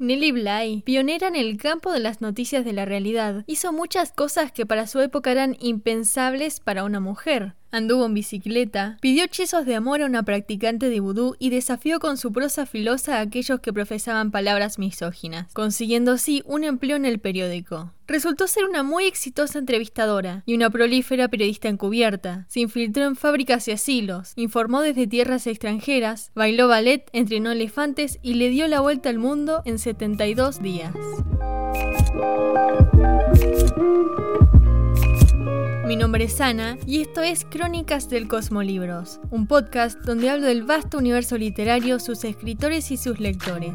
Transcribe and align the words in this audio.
Nellie 0.00 0.30
Bly, 0.30 0.82
pionera 0.82 1.26
en 1.26 1.34
el 1.34 1.56
campo 1.56 1.90
de 1.92 1.98
las 1.98 2.20
noticias 2.20 2.64
de 2.64 2.72
la 2.72 2.84
realidad, 2.84 3.42
hizo 3.48 3.72
muchas 3.72 4.12
cosas 4.12 4.52
que 4.52 4.64
para 4.64 4.86
su 4.86 5.00
época 5.00 5.32
eran 5.32 5.56
impensables 5.58 6.60
para 6.60 6.84
una 6.84 7.00
mujer. 7.00 7.56
Anduvo 7.70 8.06
en 8.06 8.14
bicicleta, 8.14 8.96
pidió 9.02 9.24
hechizos 9.24 9.66
de 9.66 9.74
amor 9.74 10.00
a 10.00 10.06
una 10.06 10.22
practicante 10.22 10.88
de 10.88 11.00
vudú 11.00 11.36
y 11.38 11.50
desafió 11.50 11.98
con 12.00 12.16
su 12.16 12.32
prosa 12.32 12.64
filosa 12.64 13.18
a 13.18 13.20
aquellos 13.20 13.60
que 13.60 13.74
profesaban 13.74 14.30
palabras 14.30 14.78
misóginas, 14.78 15.52
consiguiendo 15.52 16.12
así 16.12 16.42
un 16.46 16.64
empleo 16.64 16.96
en 16.96 17.04
el 17.04 17.18
periódico. 17.18 17.92
Resultó 18.06 18.46
ser 18.46 18.64
una 18.64 18.82
muy 18.82 19.04
exitosa 19.04 19.58
entrevistadora 19.58 20.42
y 20.46 20.54
una 20.54 20.70
prolífera 20.70 21.28
periodista 21.28 21.68
encubierta. 21.68 22.46
Se 22.48 22.60
infiltró 22.60 23.04
en 23.04 23.16
fábricas 23.16 23.68
y 23.68 23.72
asilos, 23.72 24.32
informó 24.36 24.80
desde 24.80 25.06
tierras 25.06 25.46
extranjeras, 25.46 26.32
bailó 26.34 26.68
ballet, 26.68 27.04
entrenó 27.12 27.52
elefantes 27.52 28.18
y 28.22 28.34
le 28.34 28.48
dio 28.48 28.66
la 28.66 28.80
vuelta 28.80 29.10
al 29.10 29.18
mundo 29.18 29.60
en 29.66 29.78
72 29.78 30.62
días. 30.62 30.94
Mi 35.88 35.96
nombre 35.96 36.24
es 36.24 36.38
Ana 36.42 36.76
y 36.84 37.00
esto 37.00 37.22
es 37.22 37.46
Crónicas 37.46 38.10
del 38.10 38.28
Cosmolibros, 38.28 39.20
un 39.30 39.46
podcast 39.46 39.98
donde 40.00 40.28
hablo 40.28 40.46
del 40.46 40.62
vasto 40.62 40.98
universo 40.98 41.38
literario, 41.38 41.98
sus 41.98 42.24
escritores 42.24 42.90
y 42.90 42.98
sus 42.98 43.18
lectores. 43.18 43.72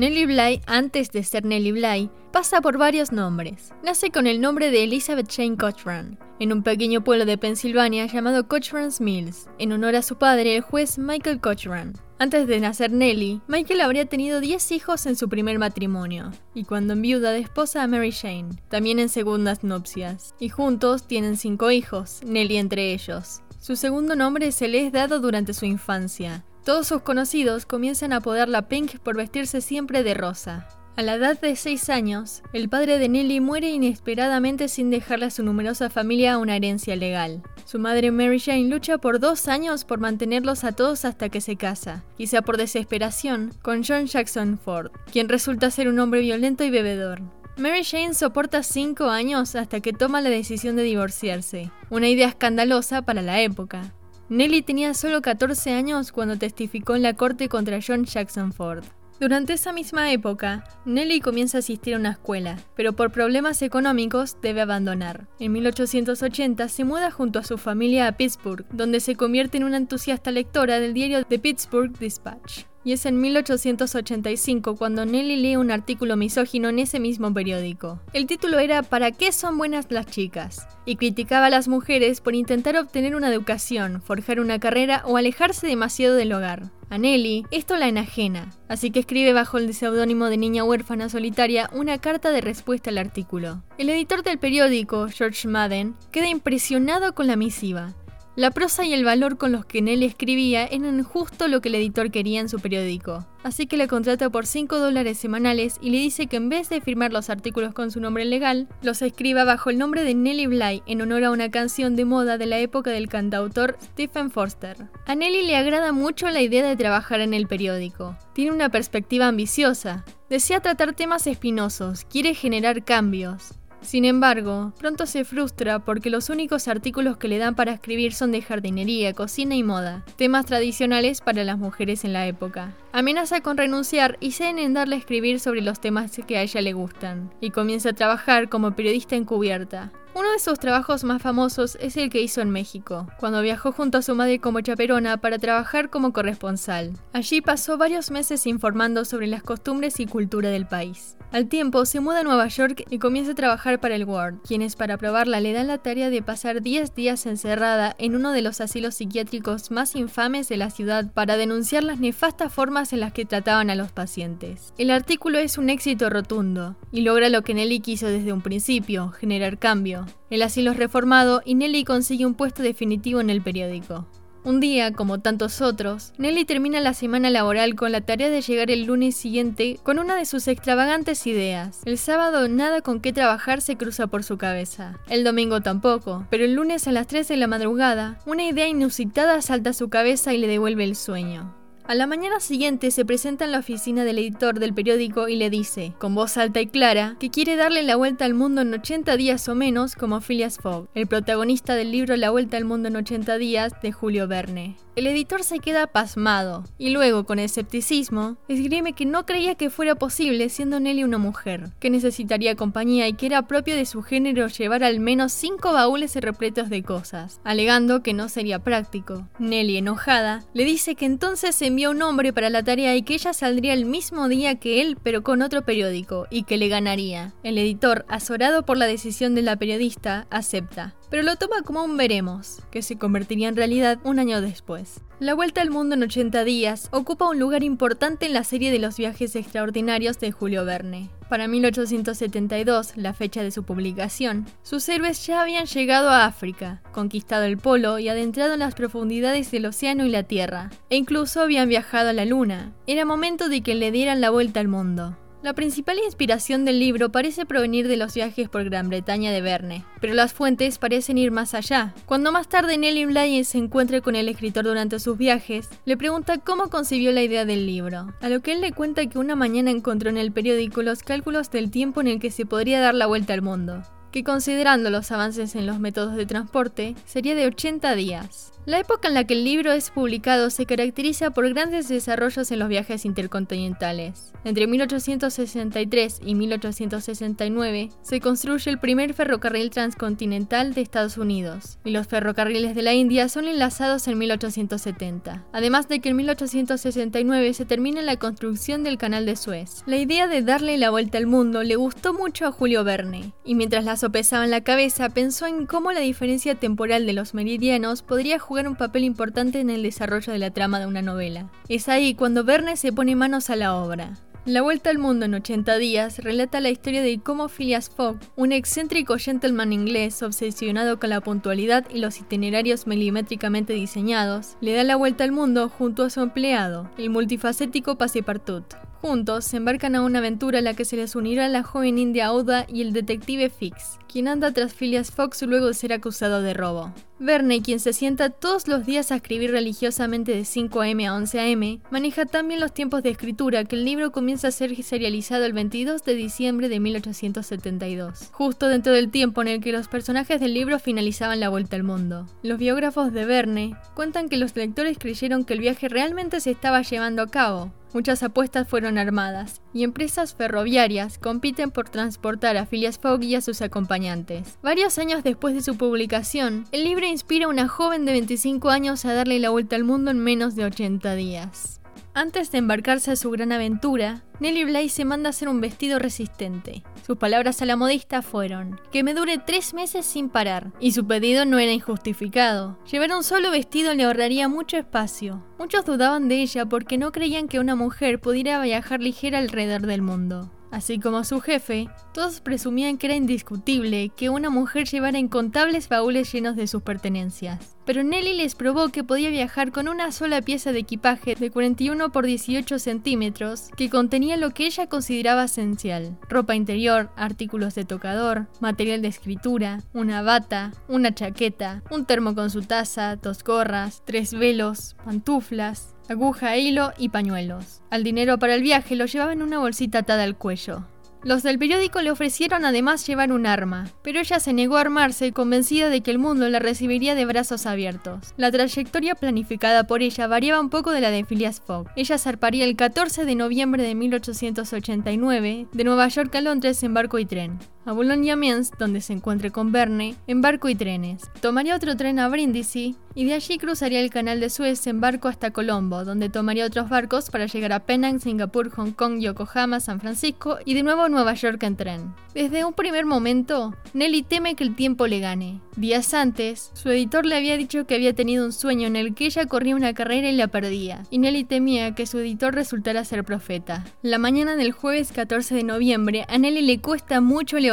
Nellie 0.00 0.24
Bly, 0.24 0.62
antes 0.66 1.10
de 1.10 1.22
ser 1.22 1.44
Nellie 1.44 1.72
Bly, 1.72 2.08
pasa 2.32 2.62
por 2.62 2.78
varios 2.78 3.12
nombres. 3.12 3.74
Nace 3.84 4.10
con 4.10 4.26
el 4.26 4.40
nombre 4.40 4.70
de 4.70 4.84
Elizabeth 4.84 5.30
Jane 5.30 5.58
Cochran, 5.58 6.18
en 6.38 6.54
un 6.54 6.62
pequeño 6.62 7.04
pueblo 7.04 7.26
de 7.26 7.36
Pensilvania 7.36 8.06
llamado 8.06 8.48
Cochran's 8.48 8.98
Mills, 8.98 9.50
en 9.58 9.72
honor 9.72 9.96
a 9.96 10.00
su 10.00 10.16
padre, 10.16 10.56
el 10.56 10.62
juez 10.62 10.96
Michael 10.96 11.42
Cochran. 11.42 11.92
Antes 12.18 12.46
de 12.46 12.60
nacer 12.60 12.90
Nellie, 12.90 13.42
Michael 13.46 13.82
habría 13.82 14.06
tenido 14.06 14.40
10 14.40 14.72
hijos 14.72 15.04
en 15.04 15.16
su 15.16 15.28
primer 15.28 15.58
matrimonio, 15.58 16.30
y 16.54 16.64
cuando 16.64 16.94
enviuda 16.94 17.32
de 17.32 17.40
esposa 17.40 17.82
a 17.82 17.86
Mary 17.86 18.12
Jane, 18.12 18.56
también 18.70 19.00
en 19.00 19.10
segundas 19.10 19.64
nupcias, 19.64 20.34
y 20.38 20.48
juntos 20.48 21.06
tienen 21.06 21.36
5 21.36 21.72
hijos, 21.72 22.20
Nellie 22.24 22.58
entre 22.58 22.94
ellos. 22.94 23.42
Su 23.58 23.76
segundo 23.76 24.16
nombre 24.16 24.50
se 24.52 24.66
le 24.66 24.86
es 24.86 24.92
dado 24.92 25.20
durante 25.20 25.52
su 25.52 25.66
infancia. 25.66 26.42
Todos 26.64 26.86
sus 26.86 27.00
conocidos 27.02 27.64
comienzan 27.64 28.12
a 28.12 28.16
apodarla 28.16 28.68
Pink 28.68 28.98
por 28.98 29.16
vestirse 29.16 29.60
siempre 29.60 30.02
de 30.02 30.14
rosa. 30.14 30.68
A 30.96 31.02
la 31.02 31.14
edad 31.14 31.40
de 31.40 31.56
6 31.56 31.88
años, 31.88 32.42
el 32.52 32.68
padre 32.68 32.98
de 32.98 33.08
Nellie 33.08 33.40
muere 33.40 33.70
inesperadamente 33.70 34.68
sin 34.68 34.90
dejarle 34.90 35.26
a 35.26 35.30
su 35.30 35.42
numerosa 35.42 35.88
familia 35.88 36.36
una 36.36 36.56
herencia 36.56 36.94
legal. 36.96 37.42
Su 37.64 37.78
madre 37.78 38.10
Mary 38.10 38.38
Jane 38.38 38.68
lucha 38.68 38.98
por 38.98 39.18
dos 39.20 39.48
años 39.48 39.86
por 39.86 40.00
mantenerlos 40.00 40.64
a 40.64 40.72
todos 40.72 41.06
hasta 41.06 41.30
que 41.30 41.40
se 41.40 41.56
casa, 41.56 42.04
quizá 42.18 42.42
por 42.42 42.58
desesperación, 42.58 43.54
con 43.62 43.82
John 43.82 44.06
Jackson 44.06 44.58
Ford, 44.62 44.90
quien 45.10 45.30
resulta 45.30 45.70
ser 45.70 45.88
un 45.88 45.98
hombre 45.98 46.20
violento 46.20 46.64
y 46.64 46.70
bebedor. 46.70 47.22
Mary 47.56 47.84
Jane 47.84 48.12
soporta 48.12 48.62
5 48.62 49.04
años 49.04 49.54
hasta 49.54 49.80
que 49.80 49.94
toma 49.94 50.20
la 50.20 50.28
decisión 50.28 50.76
de 50.76 50.82
divorciarse, 50.82 51.70
una 51.88 52.08
idea 52.08 52.28
escandalosa 52.28 53.00
para 53.00 53.22
la 53.22 53.40
época. 53.40 53.94
Nellie 54.30 54.62
tenía 54.62 54.94
solo 54.94 55.22
14 55.22 55.72
años 55.72 56.12
cuando 56.12 56.38
testificó 56.38 56.94
en 56.94 57.02
la 57.02 57.14
corte 57.14 57.48
contra 57.48 57.80
John 57.84 58.04
Jackson 58.04 58.52
Ford. 58.52 58.84
Durante 59.18 59.54
esa 59.54 59.72
misma 59.72 60.12
época, 60.12 60.62
Nelly 60.84 61.20
comienza 61.20 61.58
a 61.58 61.60
asistir 61.60 61.94
a 61.94 61.98
una 61.98 62.12
escuela, 62.12 62.56
pero 62.76 62.92
por 62.92 63.10
problemas 63.10 63.60
económicos 63.60 64.36
debe 64.40 64.60
abandonar. 64.60 65.26
En 65.40 65.50
1880 65.50 66.68
se 66.68 66.84
muda 66.84 67.10
junto 67.10 67.40
a 67.40 67.44
su 67.44 67.58
familia 67.58 68.06
a 68.06 68.12
Pittsburgh, 68.12 68.64
donde 68.70 69.00
se 69.00 69.16
convierte 69.16 69.58
en 69.58 69.64
una 69.64 69.78
entusiasta 69.78 70.30
lectora 70.30 70.78
del 70.78 70.94
diario 70.94 71.24
The 71.24 71.40
Pittsburgh 71.40 71.98
Dispatch. 71.98 72.66
Y 72.82 72.92
es 72.92 73.04
en 73.04 73.20
1885 73.20 74.76
cuando 74.76 75.04
Nelly 75.04 75.36
lee 75.36 75.56
un 75.56 75.70
artículo 75.70 76.16
misógino 76.16 76.70
en 76.70 76.78
ese 76.78 76.98
mismo 76.98 77.32
periódico. 77.34 78.00
El 78.14 78.26
título 78.26 78.58
era 78.58 78.82
¿Para 78.82 79.10
qué 79.10 79.32
son 79.32 79.58
buenas 79.58 79.86
las 79.90 80.06
chicas? 80.06 80.66
y 80.86 80.96
criticaba 80.96 81.46
a 81.46 81.50
las 81.50 81.68
mujeres 81.68 82.20
por 82.20 82.34
intentar 82.34 82.76
obtener 82.76 83.14
una 83.14 83.28
educación, 83.28 84.02
forjar 84.02 84.40
una 84.40 84.58
carrera 84.58 85.02
o 85.04 85.16
alejarse 85.16 85.66
demasiado 85.66 86.16
del 86.16 86.32
hogar. 86.32 86.70
A 86.88 86.98
Nelly 86.98 87.46
esto 87.52 87.76
la 87.76 87.86
enajena, 87.86 88.50
así 88.66 88.90
que 88.90 88.98
escribe 88.98 89.32
bajo 89.32 89.58
el 89.58 89.72
seudónimo 89.72 90.26
de 90.26 90.36
niña 90.36 90.64
huérfana 90.64 91.08
solitaria 91.08 91.70
una 91.72 91.98
carta 91.98 92.32
de 92.32 92.40
respuesta 92.40 92.90
al 92.90 92.98
artículo. 92.98 93.62
El 93.78 93.90
editor 93.90 94.24
del 94.24 94.38
periódico, 94.38 95.06
George 95.08 95.46
Madden, 95.46 95.94
queda 96.10 96.26
impresionado 96.26 97.14
con 97.14 97.28
la 97.28 97.36
misiva 97.36 97.94
la 98.40 98.50
prosa 98.50 98.86
y 98.86 98.94
el 98.94 99.04
valor 99.04 99.36
con 99.36 99.52
los 99.52 99.66
que 99.66 99.82
Nelly 99.82 100.06
escribía 100.06 100.64
eran 100.64 101.02
justo 101.02 101.46
lo 101.46 101.60
que 101.60 101.68
el 101.68 101.74
editor 101.74 102.10
quería 102.10 102.40
en 102.40 102.48
su 102.48 102.58
periódico, 102.58 103.26
así 103.42 103.66
que 103.66 103.76
le 103.76 103.86
contrata 103.86 104.30
por 104.30 104.46
5 104.46 104.78
dólares 104.78 105.18
semanales 105.18 105.76
y 105.82 105.90
le 105.90 105.98
dice 105.98 106.26
que 106.26 106.38
en 106.38 106.48
vez 106.48 106.70
de 106.70 106.80
firmar 106.80 107.12
los 107.12 107.28
artículos 107.28 107.74
con 107.74 107.90
su 107.90 108.00
nombre 108.00 108.24
legal, 108.24 108.66
los 108.80 109.02
escriba 109.02 109.44
bajo 109.44 109.68
el 109.68 109.76
nombre 109.76 110.04
de 110.04 110.14
Nelly 110.14 110.46
Bly 110.46 110.82
en 110.86 111.02
honor 111.02 111.24
a 111.24 111.32
una 111.32 111.50
canción 111.50 111.96
de 111.96 112.06
moda 112.06 112.38
de 112.38 112.46
la 112.46 112.58
época 112.60 112.90
del 112.90 113.10
cantautor 113.10 113.76
Stephen 113.82 114.30
Forster. 114.30 114.88
A 115.04 115.14
Nelly 115.14 115.42
le 115.42 115.56
agrada 115.56 115.92
mucho 115.92 116.30
la 116.30 116.40
idea 116.40 116.66
de 116.66 116.76
trabajar 116.76 117.20
en 117.20 117.34
el 117.34 117.46
periódico. 117.46 118.16
Tiene 118.32 118.52
una 118.52 118.70
perspectiva 118.70 119.28
ambiciosa, 119.28 120.06
desea 120.30 120.60
tratar 120.60 120.94
temas 120.94 121.26
espinosos, 121.26 122.06
quiere 122.08 122.32
generar 122.32 122.86
cambios. 122.86 123.59
Sin 123.82 124.04
embargo, 124.04 124.72
pronto 124.78 125.06
se 125.06 125.24
frustra 125.24 125.78
porque 125.78 126.10
los 126.10 126.30
únicos 126.30 126.68
artículos 126.68 127.16
que 127.16 127.28
le 127.28 127.38
dan 127.38 127.54
para 127.54 127.72
escribir 127.72 128.12
son 128.12 128.30
de 128.30 128.42
jardinería, 128.42 129.14
cocina 129.14 129.54
y 129.56 129.62
moda, 129.62 130.04
temas 130.16 130.46
tradicionales 130.46 131.20
para 131.20 131.44
las 131.44 131.58
mujeres 131.58 132.04
en 132.04 132.12
la 132.12 132.26
época. 132.26 132.74
Amenaza 132.92 133.40
con 133.40 133.56
renunciar 133.56 134.16
y 134.20 134.32
ceden 134.32 134.58
en 134.58 134.74
darle 134.74 134.96
a 134.96 134.98
escribir 134.98 135.40
sobre 135.40 135.62
los 135.62 135.80
temas 135.80 136.20
que 136.26 136.36
a 136.36 136.42
ella 136.42 136.60
le 136.60 136.72
gustan, 136.72 137.32
y 137.40 137.50
comienza 137.50 137.90
a 137.90 137.94
trabajar 137.94 138.48
como 138.48 138.72
periodista 138.72 139.16
encubierta. 139.16 139.90
Uno 140.12 140.32
de 140.32 140.40
sus 140.40 140.58
trabajos 140.58 141.04
más 141.04 141.22
famosos 141.22 141.78
es 141.80 141.96
el 141.96 142.10
que 142.10 142.20
hizo 142.20 142.40
en 142.40 142.50
México, 142.50 143.06
cuando 143.20 143.40
viajó 143.42 143.70
junto 143.70 143.98
a 143.98 144.02
su 144.02 144.16
madre 144.16 144.40
como 144.40 144.60
chaperona 144.60 145.18
para 145.18 145.38
trabajar 145.38 145.88
como 145.88 146.12
corresponsal. 146.12 146.94
Allí 147.12 147.40
pasó 147.40 147.78
varios 147.78 148.10
meses 148.10 148.46
informando 148.46 149.04
sobre 149.04 149.28
las 149.28 149.44
costumbres 149.44 150.00
y 150.00 150.06
cultura 150.06 150.50
del 150.50 150.66
país. 150.66 151.16
Al 151.30 151.46
tiempo, 151.46 151.86
se 151.86 152.00
muda 152.00 152.20
a 152.20 152.22
Nueva 152.24 152.48
York 152.48 152.84
y 152.90 152.98
comienza 152.98 153.32
a 153.32 153.36
trabajar 153.36 153.78
para 153.78 153.94
el 153.94 154.04
Ward, 154.04 154.38
quienes 154.46 154.74
para 154.74 154.96
probarla 154.96 155.40
le 155.40 155.52
dan 155.52 155.68
la 155.68 155.78
tarea 155.78 156.10
de 156.10 156.22
pasar 156.22 156.60
10 156.60 156.92
días 156.96 157.24
encerrada 157.24 157.94
en 157.98 158.16
uno 158.16 158.32
de 158.32 158.42
los 158.42 158.60
asilos 158.60 158.96
psiquiátricos 158.96 159.70
más 159.70 159.94
infames 159.94 160.48
de 160.48 160.56
la 160.56 160.70
ciudad 160.70 161.12
para 161.12 161.36
denunciar 161.36 161.84
las 161.84 162.00
nefastas 162.00 162.52
formas 162.52 162.92
en 162.92 162.98
las 162.98 163.12
que 163.12 163.26
trataban 163.26 163.70
a 163.70 163.76
los 163.76 163.92
pacientes. 163.92 164.74
El 164.76 164.90
artículo 164.90 165.38
es 165.38 165.56
un 165.56 165.70
éxito 165.70 166.10
rotundo 166.10 166.74
y 166.90 167.02
logra 167.02 167.28
lo 167.28 167.42
que 167.42 167.54
Nelly 167.54 167.78
quiso 167.78 168.08
desde 168.08 168.32
un 168.32 168.42
principio, 168.42 169.10
generar 169.10 169.58
cambio. 169.58 170.06
El 170.30 170.42
asilo 170.42 170.72
es 170.72 170.76
reformado 170.76 171.42
y 171.44 171.54
Nelly 171.54 171.84
consigue 171.84 172.26
un 172.26 172.34
puesto 172.34 172.62
definitivo 172.62 173.20
en 173.20 173.30
el 173.30 173.42
periódico. 173.42 174.06
Un 174.42 174.58
día, 174.58 174.92
como 174.92 175.20
tantos 175.20 175.60
otros, 175.60 176.14
Nelly 176.16 176.46
termina 176.46 176.80
la 176.80 176.94
semana 176.94 177.28
laboral 177.28 177.74
con 177.74 177.92
la 177.92 178.00
tarea 178.00 178.30
de 178.30 178.40
llegar 178.40 178.70
el 178.70 178.84
lunes 178.84 179.14
siguiente 179.14 179.78
con 179.82 179.98
una 179.98 180.16
de 180.16 180.24
sus 180.24 180.48
extravagantes 180.48 181.26
ideas. 181.26 181.82
El 181.84 181.98
sábado 181.98 182.48
nada 182.48 182.80
con 182.80 183.00
qué 183.00 183.12
trabajar 183.12 183.60
se 183.60 183.76
cruza 183.76 184.06
por 184.06 184.24
su 184.24 184.38
cabeza. 184.38 184.98
El 185.10 185.24
domingo 185.24 185.60
tampoco, 185.60 186.26
pero 186.30 186.46
el 186.46 186.54
lunes 186.54 186.88
a 186.88 186.92
las 186.92 187.06
3 187.06 187.28
de 187.28 187.36
la 187.36 187.48
madrugada, 187.48 188.18
una 188.24 188.44
idea 188.44 188.66
inusitada 188.66 189.42
salta 189.42 189.70
a 189.70 189.74
su 189.74 189.90
cabeza 189.90 190.32
y 190.32 190.38
le 190.38 190.46
devuelve 190.46 190.84
el 190.84 190.96
sueño. 190.96 191.59
A 191.90 191.96
la 191.96 192.06
mañana 192.06 192.38
siguiente 192.38 192.92
se 192.92 193.04
presenta 193.04 193.44
en 193.44 193.50
la 193.50 193.58
oficina 193.58 194.04
del 194.04 194.20
editor 194.20 194.60
del 194.60 194.72
periódico 194.72 195.26
y 195.26 195.34
le 195.34 195.50
dice, 195.50 195.92
con 195.98 196.14
voz 196.14 196.36
alta 196.36 196.60
y 196.60 196.68
clara, 196.68 197.16
que 197.18 197.30
quiere 197.30 197.56
darle 197.56 197.82
la 197.82 197.96
vuelta 197.96 198.26
al 198.26 198.34
mundo 198.34 198.60
en 198.60 198.72
80 198.72 199.16
días 199.16 199.48
o 199.48 199.56
menos 199.56 199.96
como 199.96 200.20
Phileas 200.20 200.58
Fogg, 200.58 200.86
el 200.94 201.08
protagonista 201.08 201.74
del 201.74 201.90
libro 201.90 202.16
La 202.16 202.30
vuelta 202.30 202.56
al 202.58 202.64
mundo 202.64 202.86
en 202.86 202.94
80 202.94 203.38
días 203.38 203.72
de 203.82 203.90
Julio 203.90 204.28
Verne. 204.28 204.76
El 204.96 205.06
editor 205.06 205.44
se 205.44 205.60
queda 205.60 205.86
pasmado 205.86 206.64
y 206.76 206.90
luego, 206.90 207.24
con 207.24 207.38
escepticismo, 207.38 208.36
esgrime 208.48 208.92
que 208.92 209.06
no 209.06 209.24
creía 209.24 209.54
que 209.54 209.70
fuera 209.70 209.94
posible 209.94 210.48
siendo 210.48 210.80
Nelly 210.80 211.04
una 211.04 211.18
mujer, 211.18 211.70
que 211.78 211.90
necesitaría 211.90 212.56
compañía 212.56 213.06
y 213.06 213.14
que 213.14 213.26
era 213.26 213.46
propio 213.46 213.76
de 213.76 213.86
su 213.86 214.02
género 214.02 214.48
llevar 214.48 214.82
al 214.82 215.00
menos 215.00 215.32
cinco 215.32 215.72
baúles 215.72 216.16
repletos 216.16 216.70
de 216.70 216.82
cosas, 216.82 217.40
alegando 217.44 218.02
que 218.02 218.14
no 218.14 218.28
sería 218.28 218.58
práctico. 218.58 219.28
Nelly, 219.38 219.76
enojada, 219.76 220.44
le 220.54 220.64
dice 220.64 220.96
que 220.96 221.06
entonces 221.06 221.62
envía 221.62 221.90
un 221.90 222.02
hombre 222.02 222.32
para 222.32 222.50
la 222.50 222.62
tarea 222.62 222.96
y 222.96 223.02
que 223.02 223.14
ella 223.14 223.32
saldría 223.32 223.74
el 223.74 223.84
mismo 223.84 224.28
día 224.28 224.56
que 224.56 224.82
él 224.82 224.98
pero 225.02 225.22
con 225.22 225.42
otro 225.42 225.64
periódico 225.64 226.26
y 226.30 226.42
que 226.42 226.58
le 226.58 226.68
ganaría. 226.68 227.32
El 227.42 227.58
editor, 227.58 228.04
azorado 228.08 228.64
por 228.64 228.76
la 228.76 228.86
decisión 228.86 229.34
de 229.34 229.42
la 229.42 229.56
periodista, 229.56 230.26
acepta. 230.30 230.94
Pero 231.10 231.22
lo 231.22 231.36
toma 231.36 231.62
como 231.62 231.84
un 231.84 231.96
veremos, 231.96 232.62
que 232.70 232.82
se 232.82 232.96
convertiría 232.96 233.48
en 233.48 233.56
realidad 233.56 233.98
un 234.04 234.18
año 234.18 234.40
después. 234.40 235.00
La 235.18 235.34
Vuelta 235.34 235.60
al 235.60 235.70
Mundo 235.70 235.96
en 235.96 236.02
80 236.02 236.44
días 236.44 236.88
ocupa 236.92 237.28
un 237.28 237.38
lugar 237.38 237.62
importante 237.62 238.24
en 238.24 238.32
la 238.32 238.42
serie 238.42 238.70
de 238.70 238.78
los 238.78 238.96
viajes 238.96 239.36
extraordinarios 239.36 240.18
de 240.18 240.32
Julio 240.32 240.64
Verne. 240.64 241.10
Para 241.28 241.46
1872, 241.46 242.96
la 242.96 243.12
fecha 243.12 243.42
de 243.42 243.50
su 243.50 243.62
publicación, 243.62 244.46
sus 244.62 244.88
héroes 244.88 245.26
ya 245.26 245.42
habían 245.42 245.66
llegado 245.66 246.08
a 246.08 246.24
África, 246.24 246.82
conquistado 246.90 247.44
el 247.44 247.58
polo 247.58 247.98
y 247.98 248.08
adentrado 248.08 248.54
en 248.54 248.60
las 248.60 248.74
profundidades 248.74 249.50
del 249.50 249.66
océano 249.66 250.06
y 250.06 250.08
la 250.08 250.22
tierra, 250.22 250.70
e 250.88 250.96
incluso 250.96 251.42
habían 251.42 251.68
viajado 251.68 252.08
a 252.08 252.14
la 252.14 252.24
luna. 252.24 252.72
Era 252.86 253.04
momento 253.04 253.48
de 253.48 253.60
que 253.60 253.74
le 253.74 253.92
dieran 253.92 254.20
la 254.20 254.30
vuelta 254.30 254.58
al 254.58 254.68
mundo. 254.68 255.16
La 255.42 255.54
principal 255.54 255.98
inspiración 256.04 256.66
del 256.66 256.78
libro 256.78 257.10
parece 257.10 257.46
provenir 257.46 257.88
de 257.88 257.96
los 257.96 258.12
viajes 258.12 258.50
por 258.50 258.62
Gran 258.64 258.90
Bretaña 258.90 259.32
de 259.32 259.40
Verne, 259.40 259.86
pero 259.98 260.12
las 260.12 260.34
fuentes 260.34 260.76
parecen 260.76 261.16
ir 261.16 261.30
más 261.30 261.54
allá. 261.54 261.94
Cuando 262.04 262.30
más 262.30 262.46
tarde 262.46 262.76
Nelly 262.76 263.06
Bly 263.06 263.44
se 263.44 263.56
encuentra 263.56 264.02
con 264.02 264.16
el 264.16 264.28
escritor 264.28 264.64
durante 264.64 265.00
sus 265.00 265.16
viajes, 265.16 265.70
le 265.86 265.96
pregunta 265.96 266.36
cómo 266.36 266.68
concibió 266.68 267.10
la 267.12 267.22
idea 267.22 267.46
del 267.46 267.64
libro, 267.64 268.12
a 268.20 268.28
lo 268.28 268.40
que 268.40 268.52
él 268.52 268.60
le 268.60 268.72
cuenta 268.72 269.06
que 269.06 269.18
una 269.18 269.34
mañana 269.34 269.70
encontró 269.70 270.10
en 270.10 270.18
el 270.18 270.30
periódico 270.30 270.82
los 270.82 271.02
cálculos 271.02 271.50
del 271.50 271.70
tiempo 271.70 272.02
en 272.02 272.08
el 272.08 272.20
que 272.20 272.30
se 272.30 272.44
podría 272.44 272.78
dar 272.78 272.94
la 272.94 273.06
vuelta 273.06 273.32
al 273.32 273.40
mundo, 273.40 273.82
que 274.12 274.22
considerando 274.24 274.90
los 274.90 275.10
avances 275.10 275.54
en 275.54 275.64
los 275.64 275.80
métodos 275.80 276.16
de 276.16 276.26
transporte, 276.26 276.96
sería 277.06 277.34
de 277.34 277.46
80 277.46 277.94
días. 277.94 278.52
La 278.66 278.78
época 278.78 279.08
en 279.08 279.14
la 279.14 279.24
que 279.24 279.32
el 279.32 279.44
libro 279.44 279.72
es 279.72 279.90
publicado 279.90 280.50
se 280.50 280.66
caracteriza 280.66 281.30
por 281.30 281.48
grandes 281.48 281.88
desarrollos 281.88 282.50
en 282.50 282.58
los 282.58 282.68
viajes 282.68 283.06
intercontinentales. 283.06 284.32
Entre 284.44 284.66
1863 284.66 286.20
y 286.24 286.34
1869 286.34 287.88
se 288.02 288.20
construye 288.20 288.70
el 288.70 288.78
primer 288.78 289.14
ferrocarril 289.14 289.70
transcontinental 289.70 290.74
de 290.74 290.82
Estados 290.82 291.16
Unidos, 291.16 291.78
y 291.84 291.90
los 291.90 292.06
ferrocarriles 292.06 292.74
de 292.74 292.82
la 292.82 292.92
India 292.92 293.30
son 293.30 293.48
enlazados 293.48 294.06
en 294.08 294.18
1870. 294.18 295.46
Además 295.52 295.88
de 295.88 296.00
que 296.00 296.10
en 296.10 296.16
1869 296.16 297.54
se 297.54 297.64
termina 297.64 298.02
la 298.02 298.16
construcción 298.16 298.82
del 298.82 298.98
Canal 298.98 299.24
de 299.24 299.36
Suez. 299.36 299.82
La 299.86 299.96
idea 299.96 300.26
de 300.26 300.42
darle 300.42 300.76
la 300.76 300.90
vuelta 300.90 301.16
al 301.16 301.26
mundo 301.26 301.62
le 301.62 301.76
gustó 301.76 302.12
mucho 302.12 302.46
a 302.46 302.52
Julio 302.52 302.84
Verne, 302.84 303.32
y 303.42 303.54
mientras 303.54 303.84
la 303.84 303.96
sopesaba 303.96 304.44
en 304.44 304.50
la 304.50 304.62
cabeza 304.62 305.08
pensó 305.08 305.46
en 305.46 305.66
cómo 305.66 305.92
la 305.92 306.00
diferencia 306.00 306.54
temporal 306.54 307.06
de 307.06 307.14
los 307.14 307.32
meridianos 307.32 308.02
podría 308.02 308.38
jugar 308.50 308.66
un 308.66 308.74
papel 308.74 309.04
importante 309.04 309.60
en 309.60 309.70
el 309.70 309.84
desarrollo 309.84 310.32
de 310.32 310.40
la 310.40 310.50
trama 310.50 310.80
de 310.80 310.88
una 310.88 311.02
novela. 311.02 311.48
Es 311.68 311.88
ahí 311.88 312.16
cuando 312.16 312.42
Verne 312.42 312.76
se 312.76 312.92
pone 312.92 313.14
manos 313.14 313.48
a 313.48 313.54
la 313.54 313.76
obra. 313.76 314.14
La 314.44 314.60
Vuelta 314.60 314.90
al 314.90 314.98
Mundo 314.98 315.26
en 315.26 315.34
80 315.34 315.78
días 315.78 316.18
relata 316.18 316.60
la 316.60 316.70
historia 316.70 317.00
de 317.00 317.20
cómo 317.20 317.48
Phileas 317.48 317.88
Fogg, 317.88 318.18
un 318.34 318.50
excéntrico 318.50 319.18
gentleman 319.18 319.72
inglés 319.72 320.20
obsesionado 320.24 320.98
con 320.98 321.10
la 321.10 321.20
puntualidad 321.20 321.86
y 321.94 322.00
los 322.00 322.18
itinerarios 322.18 322.88
milimétricamente 322.88 323.72
diseñados, 323.72 324.56
le 324.60 324.74
da 324.74 324.82
la 324.82 324.96
vuelta 324.96 325.22
al 325.22 325.30
mundo 325.30 325.68
junto 325.68 326.02
a 326.02 326.10
su 326.10 326.20
empleado, 326.20 326.90
el 326.98 327.08
multifacético 327.08 327.98
Passepartout. 327.98 328.89
Juntos 329.00 329.46
se 329.46 329.56
embarcan 329.56 329.96
a 329.96 330.02
una 330.02 330.18
aventura 330.18 330.58
en 330.58 330.64
la 330.64 330.74
que 330.74 330.84
se 330.84 330.96
les 330.96 331.16
unirá 331.16 331.48
la 331.48 331.62
joven 331.62 331.96
india 331.96 332.32
Oda 332.32 332.66
y 332.68 332.82
el 332.82 332.92
detective 332.92 333.48
Fix, 333.48 333.98
quien 334.12 334.28
anda 334.28 334.52
tras 334.52 334.74
Phileas 334.74 335.10
Fox 335.10 335.40
luego 335.40 335.68
de 335.68 335.74
ser 335.74 335.94
acusado 335.94 336.42
de 336.42 336.52
robo. 336.52 336.92
Verne, 337.18 337.62
quien 337.62 337.80
se 337.80 337.94
sienta 337.94 338.28
todos 338.28 338.68
los 338.68 338.84
días 338.84 339.10
a 339.10 339.16
escribir 339.16 339.52
religiosamente 339.52 340.32
de 340.32 340.44
5 340.44 340.82
am 340.82 341.00
a 341.00 341.14
11 341.14 341.40
am, 341.40 341.80
maneja 341.90 342.26
también 342.26 342.60
los 342.60 342.74
tiempos 342.74 343.02
de 343.02 343.08
escritura 343.08 343.64
que 343.64 343.76
el 343.76 343.86
libro 343.86 344.12
comienza 344.12 344.48
a 344.48 344.52
ser 344.52 344.74
serializado 344.82 345.46
el 345.46 345.54
22 345.54 346.04
de 346.04 346.14
diciembre 346.14 346.68
de 346.68 346.80
1872, 346.80 348.28
justo 348.32 348.68
dentro 348.68 348.92
del 348.92 349.10
tiempo 349.10 349.40
en 349.40 349.48
el 349.48 349.60
que 349.62 349.72
los 349.72 349.88
personajes 349.88 350.40
del 350.40 350.52
libro 350.52 350.78
finalizaban 350.78 351.40
la 351.40 351.48
vuelta 351.48 351.76
al 351.76 351.84
mundo. 351.84 352.26
Los 352.42 352.58
biógrafos 352.58 353.14
de 353.14 353.24
Verne 353.24 353.76
cuentan 353.94 354.28
que 354.28 354.36
los 354.36 354.54
lectores 354.56 354.98
creyeron 354.98 355.46
que 355.46 355.54
el 355.54 355.60
viaje 355.60 355.88
realmente 355.88 356.40
se 356.40 356.50
estaba 356.50 356.82
llevando 356.82 357.22
a 357.22 357.28
cabo, 357.28 357.72
Muchas 357.92 358.22
apuestas 358.22 358.68
fueron 358.68 358.98
armadas 358.98 359.62
y 359.74 359.82
empresas 359.82 360.34
ferroviarias 360.34 361.18
compiten 361.18 361.72
por 361.72 361.88
transportar 361.88 362.56
a 362.56 362.66
Phileas 362.66 362.98
Fogg 362.98 363.22
y 363.24 363.34
a 363.34 363.40
sus 363.40 363.62
acompañantes. 363.62 364.58
Varios 364.62 364.98
años 364.98 365.24
después 365.24 365.54
de 365.54 365.62
su 365.62 365.76
publicación, 365.76 366.66
el 366.70 366.84
libro 366.84 367.06
inspira 367.06 367.46
a 367.46 367.48
una 367.48 367.66
joven 367.66 368.04
de 368.04 368.12
25 368.12 368.70
años 368.70 369.04
a 369.04 369.14
darle 369.14 369.40
la 369.40 369.50
vuelta 369.50 369.74
al 369.74 369.84
mundo 369.84 370.12
en 370.12 370.20
menos 370.20 370.54
de 370.54 370.64
80 370.66 371.14
días. 371.16 371.79
Antes 372.20 372.52
de 372.52 372.58
embarcarse 372.58 373.12
a 373.12 373.16
su 373.16 373.30
gran 373.30 373.50
aventura, 373.50 374.24
Nelly 374.40 374.64
Bly 374.64 374.90
se 374.90 375.06
manda 375.06 375.28
a 375.28 375.30
hacer 375.30 375.48
un 375.48 375.62
vestido 375.62 375.98
resistente. 375.98 376.82
Sus 377.06 377.16
palabras 377.16 377.62
a 377.62 377.64
la 377.64 377.76
modista 377.76 378.20
fueron, 378.20 378.78
que 378.92 379.02
me 379.02 379.14
dure 379.14 379.38
tres 379.38 379.72
meses 379.72 380.04
sin 380.04 380.28
parar, 380.28 380.70
y 380.80 380.92
su 380.92 381.06
pedido 381.06 381.46
no 381.46 381.58
era 381.58 381.72
injustificado. 381.72 382.78
Llevar 382.92 383.16
un 383.16 383.22
solo 383.22 383.50
vestido 383.50 383.94
le 383.94 384.04
ahorraría 384.04 384.48
mucho 384.48 384.76
espacio. 384.76 385.42
Muchos 385.58 385.86
dudaban 385.86 386.28
de 386.28 386.42
ella 386.42 386.66
porque 386.66 386.98
no 386.98 387.10
creían 387.10 387.48
que 387.48 387.58
una 387.58 387.74
mujer 387.74 388.20
pudiera 388.20 388.60
viajar 388.60 389.00
ligera 389.00 389.38
alrededor 389.38 389.86
del 389.86 390.02
mundo. 390.02 390.52
Así 390.70 391.00
como 391.00 391.24
su 391.24 391.40
jefe, 391.40 391.88
todos 392.12 392.40
presumían 392.42 392.96
que 392.96 393.06
era 393.06 393.16
indiscutible 393.16 394.10
que 394.10 394.28
una 394.28 394.50
mujer 394.50 394.86
llevara 394.86 395.18
incontables 395.18 395.88
baúles 395.88 396.30
llenos 396.30 396.54
de 396.54 396.66
sus 396.66 396.82
pertenencias. 396.82 397.76
Pero 397.84 398.02
Nelly 398.04 398.34
les 398.34 398.54
probó 398.54 398.88
que 398.88 399.04
podía 399.04 399.30
viajar 399.30 399.72
con 399.72 399.88
una 399.88 400.12
sola 400.12 400.42
pieza 400.42 400.72
de 400.72 400.80
equipaje 400.80 401.34
de 401.34 401.50
41 401.50 402.10
por 402.10 402.26
18 402.26 402.78
centímetros 402.78 403.70
que 403.76 403.90
contenía 403.90 404.36
lo 404.36 404.50
que 404.50 404.66
ella 404.66 404.88
consideraba 404.88 405.44
esencial. 405.44 406.16
Ropa 406.28 406.54
interior, 406.54 407.10
artículos 407.16 407.74
de 407.74 407.84
tocador, 407.84 408.46
material 408.60 409.02
de 409.02 409.08
escritura, 409.08 409.80
una 409.92 410.22
bata, 410.22 410.72
una 410.88 411.14
chaqueta, 411.14 411.82
un 411.90 412.04
termo 412.04 412.34
con 412.34 412.50
su 412.50 412.62
taza, 412.62 413.16
dos 413.16 413.42
gorras, 413.42 414.02
tres 414.04 414.34
velos, 414.34 414.96
pantuflas, 415.04 415.94
aguja, 416.08 416.56
hilo 416.56 416.92
y 416.98 417.08
pañuelos. 417.08 417.82
Al 417.90 418.04
dinero 418.04 418.38
para 418.38 418.54
el 418.54 418.62
viaje 418.62 418.96
lo 418.96 419.06
llevaba 419.06 419.32
en 419.32 419.42
una 419.42 419.58
bolsita 419.58 420.00
atada 420.00 420.24
al 420.24 420.36
cuello. 420.36 420.86
Los 421.22 421.42
del 421.42 421.58
periódico 421.58 422.00
le 422.00 422.10
ofrecieron 422.10 422.64
además 422.64 423.06
llevar 423.06 423.30
un 423.30 423.46
arma, 423.46 423.88
pero 424.02 424.20
ella 424.20 424.40
se 424.40 424.54
negó 424.54 424.78
a 424.78 424.80
armarse 424.80 425.32
convencida 425.32 425.90
de 425.90 426.00
que 426.00 426.10
el 426.10 426.18
mundo 426.18 426.48
la 426.48 426.60
recibiría 426.60 427.14
de 427.14 427.26
brazos 427.26 427.66
abiertos. 427.66 428.32
La 428.38 428.50
trayectoria 428.50 429.14
planificada 429.14 429.84
por 429.84 430.00
ella 430.00 430.26
variaba 430.26 430.60
un 430.60 430.70
poco 430.70 430.92
de 430.92 431.02
la 431.02 431.10
de 431.10 431.24
Phileas 431.24 431.60
Fogg. 431.60 431.88
Ella 431.94 432.16
zarparía 432.16 432.64
el 432.64 432.74
14 432.74 433.26
de 433.26 433.34
noviembre 433.34 433.82
de 433.82 433.94
1889 433.94 435.66
de 435.70 435.84
Nueva 435.84 436.08
York 436.08 436.34
a 436.36 436.40
Londres 436.40 436.82
en 436.82 436.94
barco 436.94 437.18
y 437.18 437.26
tren 437.26 437.58
a 437.84 437.92
Boulogne-Amiens, 437.92 438.72
donde 438.78 439.00
se 439.00 439.12
encuentre 439.12 439.50
con 439.50 439.72
Verne, 439.72 440.16
en 440.26 440.40
barco 440.40 440.68
y 440.68 440.74
trenes. 440.74 441.30
Tomaría 441.40 441.76
otro 441.76 441.96
tren 441.96 442.18
a 442.18 442.28
Brindisi 442.28 442.96
y 443.14 443.24
de 443.24 443.34
allí 443.34 443.58
cruzaría 443.58 444.00
el 444.00 444.10
canal 444.10 444.40
de 444.40 444.50
Suez 444.50 444.86
en 444.86 445.00
barco 445.00 445.28
hasta 445.28 445.50
Colombo, 445.50 446.04
donde 446.04 446.28
tomaría 446.28 446.66
otros 446.66 446.88
barcos 446.88 447.30
para 447.30 447.46
llegar 447.46 447.72
a 447.72 447.80
Penang, 447.80 448.20
Singapur, 448.20 448.70
Hong 448.70 448.92
Kong, 448.92 449.20
Yokohama, 449.20 449.80
San 449.80 450.00
Francisco 450.00 450.58
y 450.64 450.74
de 450.74 450.82
nuevo 450.82 451.08
Nueva 451.08 451.34
York 451.34 451.62
en 451.64 451.76
tren. 451.76 452.14
Desde 452.34 452.64
un 452.64 452.72
primer 452.72 453.06
momento, 453.06 453.74
Nelly 453.92 454.22
teme 454.22 454.54
que 454.54 454.62
el 454.62 454.76
tiempo 454.76 455.08
le 455.08 455.18
gane. 455.18 455.60
Días 455.76 456.14
antes, 456.14 456.70
su 456.74 456.90
editor 456.90 457.26
le 457.26 457.36
había 457.36 457.56
dicho 457.56 457.86
que 457.86 457.96
había 457.96 458.14
tenido 458.14 458.44
un 458.44 458.52
sueño 458.52 458.86
en 458.86 458.96
el 458.96 459.14
que 459.14 459.26
ella 459.26 459.46
corría 459.46 459.74
una 459.74 459.94
carrera 459.94 460.30
y 460.30 460.36
la 460.36 460.48
perdía, 460.48 461.04
y 461.10 461.18
Nelly 461.18 461.44
temía 461.44 461.94
que 461.94 462.06
su 462.06 462.18
editor 462.18 462.54
resultara 462.54 463.04
ser 463.04 463.24
profeta. 463.24 463.84
La 464.02 464.18
mañana 464.18 464.54
del 464.54 464.72
jueves 464.72 465.10
14 465.12 465.56
de 465.56 465.64
noviembre, 465.64 466.24
a 466.28 466.38
Nelly 466.38 466.62
le 466.62 466.80
cuesta 466.80 467.20
mucho 467.20 467.58
levantarse. 467.58 467.69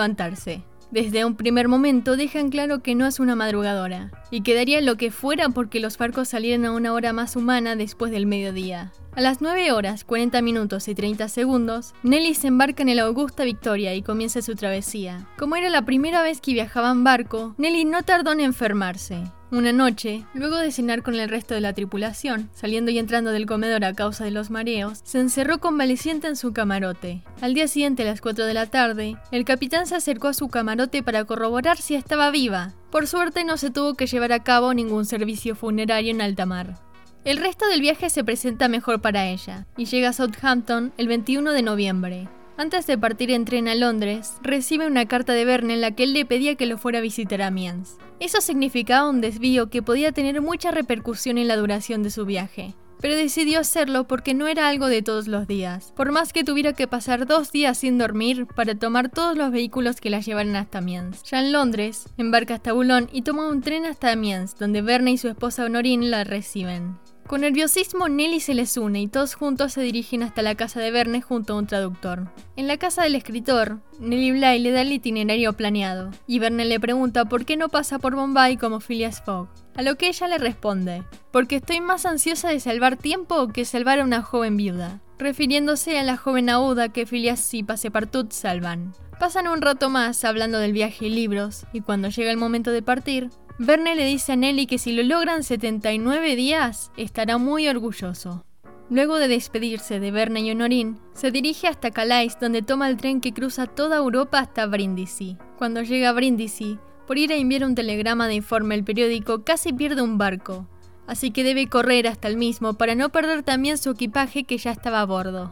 Desde 0.90 1.26
un 1.26 1.36
primer 1.36 1.68
momento 1.68 2.16
dejan 2.16 2.50
claro 2.50 2.82
que 2.82 2.96
no 2.96 3.06
es 3.06 3.20
una 3.20 3.36
madrugadora, 3.36 4.10
y 4.32 4.42
que 4.42 4.56
daría 4.56 4.80
lo 4.80 4.96
que 4.96 5.12
fuera 5.12 5.50
porque 5.50 5.82
los 5.82 5.98
barcos 5.98 6.30
salieran 6.30 6.64
a 6.64 6.72
una 6.72 6.94
hora 6.94 7.12
más 7.12 7.36
humana 7.36 7.76
después 7.76 8.10
del 8.10 8.26
mediodía. 8.26 8.94
A 9.14 9.20
las 9.20 9.42
9 9.42 9.74
horas, 9.74 10.06
40 10.06 10.42
minutos 10.42 10.88
y 10.88 10.96
30 10.96 11.28
segundos, 11.28 11.94
Nelly 12.04 12.36
se 12.36 12.48
embarca 12.48 12.84
en 12.84 12.90
el 12.90 13.00
Augusta 13.00 13.44
Victoria 13.44 13.96
y 13.96 14.02
comienza 14.02 14.42
su 14.42 14.56
travesía. 14.56 15.28
Como 15.38 15.58
era 15.58 15.70
la 15.70 15.84
primera 15.84 16.22
vez 16.22 16.40
que 16.40 16.54
viajaba 16.54 16.92
en 16.92 17.04
barco, 17.04 17.54
Nelly 17.58 17.84
no 17.84 18.04
tardó 18.04 18.32
en 18.32 18.40
enfermarse. 18.40 19.24
Una 19.50 19.72
noche, 19.72 20.26
luego 20.34 20.58
de 20.58 20.74
cenar 20.74 21.04
con 21.04 21.16
el 21.16 21.30
resto 21.30 21.54
de 21.54 21.62
la 21.62 21.72
tripulación, 21.72 22.50
saliendo 22.54 22.92
y 22.92 23.00
entrando 23.00 23.32
del 23.32 23.46
comedor 23.46 23.86
a 23.86 23.94
causa 23.94 24.26
de 24.26 24.32
los 24.32 24.50
mareos, 24.50 25.00
se 25.06 25.22
encerró 25.22 25.60
convaleciente 25.60 26.28
en 26.28 26.36
su 26.36 26.52
camarote. 26.52 27.24
Al 27.40 27.54
día 27.54 27.70
siguiente, 27.70 28.04
a 28.04 28.08
las 28.08 28.20
4 28.20 28.46
de 28.46 28.54
la 28.54 28.66
tarde, 28.66 29.16
el 29.32 29.46
capitán 29.46 29.88
se 29.88 29.96
acercó 29.96 30.28
a 30.28 30.34
su 30.34 30.50
camarote 30.50 31.02
para 31.02 31.24
corroborar 31.24 31.78
si 31.78 31.96
estaba 31.96 32.30
viva. 32.30 32.74
Por 32.92 33.08
suerte 33.08 33.46
no 33.46 33.56
se 33.56 33.72
tuvo 33.72 33.94
que 33.94 34.08
llevar 34.08 34.34
a 34.34 34.44
cabo 34.44 34.74
ningún 34.74 35.06
servicio 35.06 35.56
funerario 35.56 36.12
en 36.12 36.20
alta 36.20 36.46
mar. 36.46 36.76
El 37.24 37.38
resto 37.38 37.68
del 37.68 37.80
viaje 37.80 38.10
se 38.10 38.26
presenta 38.26 38.68
mejor 38.68 39.00
para 39.00 39.28
ella, 39.28 39.66
y 39.78 39.86
llega 39.86 40.10
a 40.10 40.14
Southampton 40.14 40.92
el 40.98 41.08
21 41.08 41.54
de 41.54 41.62
noviembre. 41.62 42.28
Antes 42.60 42.88
de 42.88 42.98
partir 42.98 43.30
en 43.30 43.46
tren 43.46 43.68
a 43.68 43.76
Londres, 43.76 44.34
recibe 44.42 44.88
una 44.88 45.06
carta 45.06 45.34
de 45.34 45.46
Verne 45.46 45.76
en 45.76 45.82
la 45.82 45.92
que 45.92 46.04
él 46.04 46.14
le 46.14 46.26
pedía 46.26 46.56
que 46.56 46.66
lo 46.66 46.80
fuera 46.80 46.98
a 46.98 47.04
visitar 47.04 47.44
a 47.44 47.48
Amiens. 47.48 47.98
Eso 48.20 48.42
significaba 48.42 49.08
un 49.08 49.22
desvío 49.22 49.70
que 49.70 49.84
podía 49.84 50.12
tener 50.12 50.42
mucha 50.42 50.72
repercusión 50.72 51.38
en 51.38 51.48
la 51.48 51.56
duración 51.56 52.02
de 52.02 52.10
su 52.10 52.26
viaje. 52.26 52.74
pero 53.00 53.16
decidió 53.16 53.60
hacerlo 53.60 54.08
porque 54.08 54.34
no 54.34 54.48
era 54.48 54.68
algo 54.68 54.88
de 54.88 55.02
todos 55.02 55.28
los 55.28 55.48
días, 55.48 55.94
por 55.96 56.12
más 56.12 56.34
que 56.34 56.44
tuviera 56.44 56.74
que 56.74 56.88
pasar 56.88 57.28
dos 57.28 57.52
días 57.52 57.78
sin 57.78 57.98
dormir 57.98 58.48
para 58.48 58.76
tomar 58.76 59.10
todos 59.10 59.38
los 59.38 59.52
vehículos 59.52 60.02
que 60.02 60.10
la 60.10 60.20
llevaran 60.20 60.56
hasta 60.56 60.80
Amiens. 60.80 61.22
Ya 61.24 61.40
en 61.40 61.52
Londres, 61.52 62.10
embarca 62.18 62.56
hasta 62.56 62.74
Boulogne 62.74 63.10
y 63.12 63.22
toma 63.22 63.48
un 63.48 63.62
tren 63.62 63.86
hasta 63.86 64.12
Amiens, 64.12 64.56
donde 64.58 64.82
Verne 64.82 65.12
y 65.12 65.18
su 65.18 65.28
esposa 65.28 65.66
Honorine 65.66 66.08
la 66.08 66.24
reciben. 66.24 66.98
Con 67.28 67.42
nerviosismo, 67.42 68.08
Nelly 68.08 68.40
se 68.40 68.54
les 68.54 68.78
une 68.78 69.02
y 69.02 69.08
todos 69.10 69.36
juntos 69.36 69.74
se 69.74 69.82
dirigen 69.82 70.24
hasta 70.24 70.42
la 70.42 70.56
casa 70.56 70.80
de 70.80 70.92
Verne 70.92 71.22
junto 71.22 71.54
a 71.54 71.58
un 71.58 71.68
traductor. 71.68 72.32
En 72.56 72.68
la 72.68 72.78
casa 72.78 73.04
del 73.04 73.16
escritor, 73.16 73.82
Nelly 74.00 74.32
Bly 74.32 74.60
le 74.60 74.72
da 74.72 74.82
el 74.82 74.94
itinerario 74.94 75.52
planeado, 75.52 76.10
y 76.26 76.40
Verne 76.40 76.64
le 76.64 76.80
pregunta 76.80 77.26
por 77.26 77.44
qué 77.44 77.58
no 77.58 77.68
pasa 77.68 78.00
por 78.00 78.16
Bombay 78.16 78.56
como 78.56 78.80
Phileas 78.80 79.22
Fogg. 79.22 79.50
A 79.76 79.82
lo 79.82 79.98
que 79.98 80.08
ella 80.08 80.30
le 80.30 80.38
responde, 80.38 81.04
porque 81.34 81.58
estoy 81.58 81.82
más 81.82 82.06
ansiosa 82.06 82.48
de 82.48 82.62
salvar 82.62 82.96
tiempo 82.96 83.50
que 83.50 83.66
salvar 83.66 84.00
a 84.00 84.06
una 84.06 84.22
joven 84.22 84.56
viuda, 84.56 85.02
refiriéndose 85.20 86.00
a 86.00 86.04
la 86.04 86.16
joven 86.16 86.50
Auda 86.50 86.94
que 86.94 87.06
Phileas 87.06 87.54
y 87.54 87.62
Passepartout 87.62 88.32
salvan. 88.32 88.94
Pasan 89.20 89.50
un 89.50 89.62
rato 89.62 89.90
más 89.90 90.24
hablando 90.24 90.60
del 90.60 90.72
viaje 90.72 91.08
y 91.08 91.10
libros, 91.10 91.66
y 91.74 91.82
cuando 91.82 92.08
llega 92.08 92.32
el 92.32 92.38
momento 92.38 92.72
de 92.72 92.84
partir, 92.84 93.32
Verne 93.60 93.96
le 93.96 94.06
dice 94.06 94.34
a 94.34 94.36
Nelly 94.36 94.68
que 94.68 94.78
si 94.78 94.92
lo 94.92 95.02
logran 95.02 95.44
79 95.44 96.36
días, 96.36 96.92
estará 96.96 97.40
muy 97.40 97.68
orgulloso. 97.68 98.46
Luego 98.92 99.18
de 99.18 99.28
despedirse 99.28 100.00
de 100.00 100.12
Verne 100.12 100.42
y 100.42 100.52
Honorín, 100.52 101.00
se 101.14 101.32
dirige 101.32 101.68
hasta 101.68 101.90
Calais 101.90 102.38
donde 102.40 102.62
toma 102.62 102.88
el 102.88 102.98
tren 102.98 103.20
que 103.20 103.34
cruza 103.34 103.66
toda 103.66 103.98
Europa 103.98 104.38
hasta 104.38 104.68
Brindisi. 104.68 105.38
Cuando 105.58 105.82
llega 105.82 106.10
a 106.10 106.14
Brindisi, 106.14 106.78
por 107.08 107.18
ir 107.18 107.34
a 107.34 107.36
enviar 107.36 107.64
un 107.64 107.74
telegrama 107.74 108.28
de 108.28 108.36
informe 108.36 108.76
al 108.76 108.84
periódico, 108.84 109.44
casi 109.44 109.74
pierde 109.74 110.04
un 110.04 110.20
barco, 110.20 110.68
así 111.08 111.32
que 111.32 111.44
debe 111.44 111.68
correr 111.68 112.08
hasta 112.08 112.28
el 112.28 112.38
mismo 112.38 112.76
para 112.76 112.94
no 112.94 113.10
perder 113.10 113.42
también 113.42 113.80
su 113.80 113.90
equipaje 113.90 114.44
que 114.44 114.60
ya 114.60 114.70
estaba 114.70 115.02
a 115.02 115.06
bordo. 115.06 115.50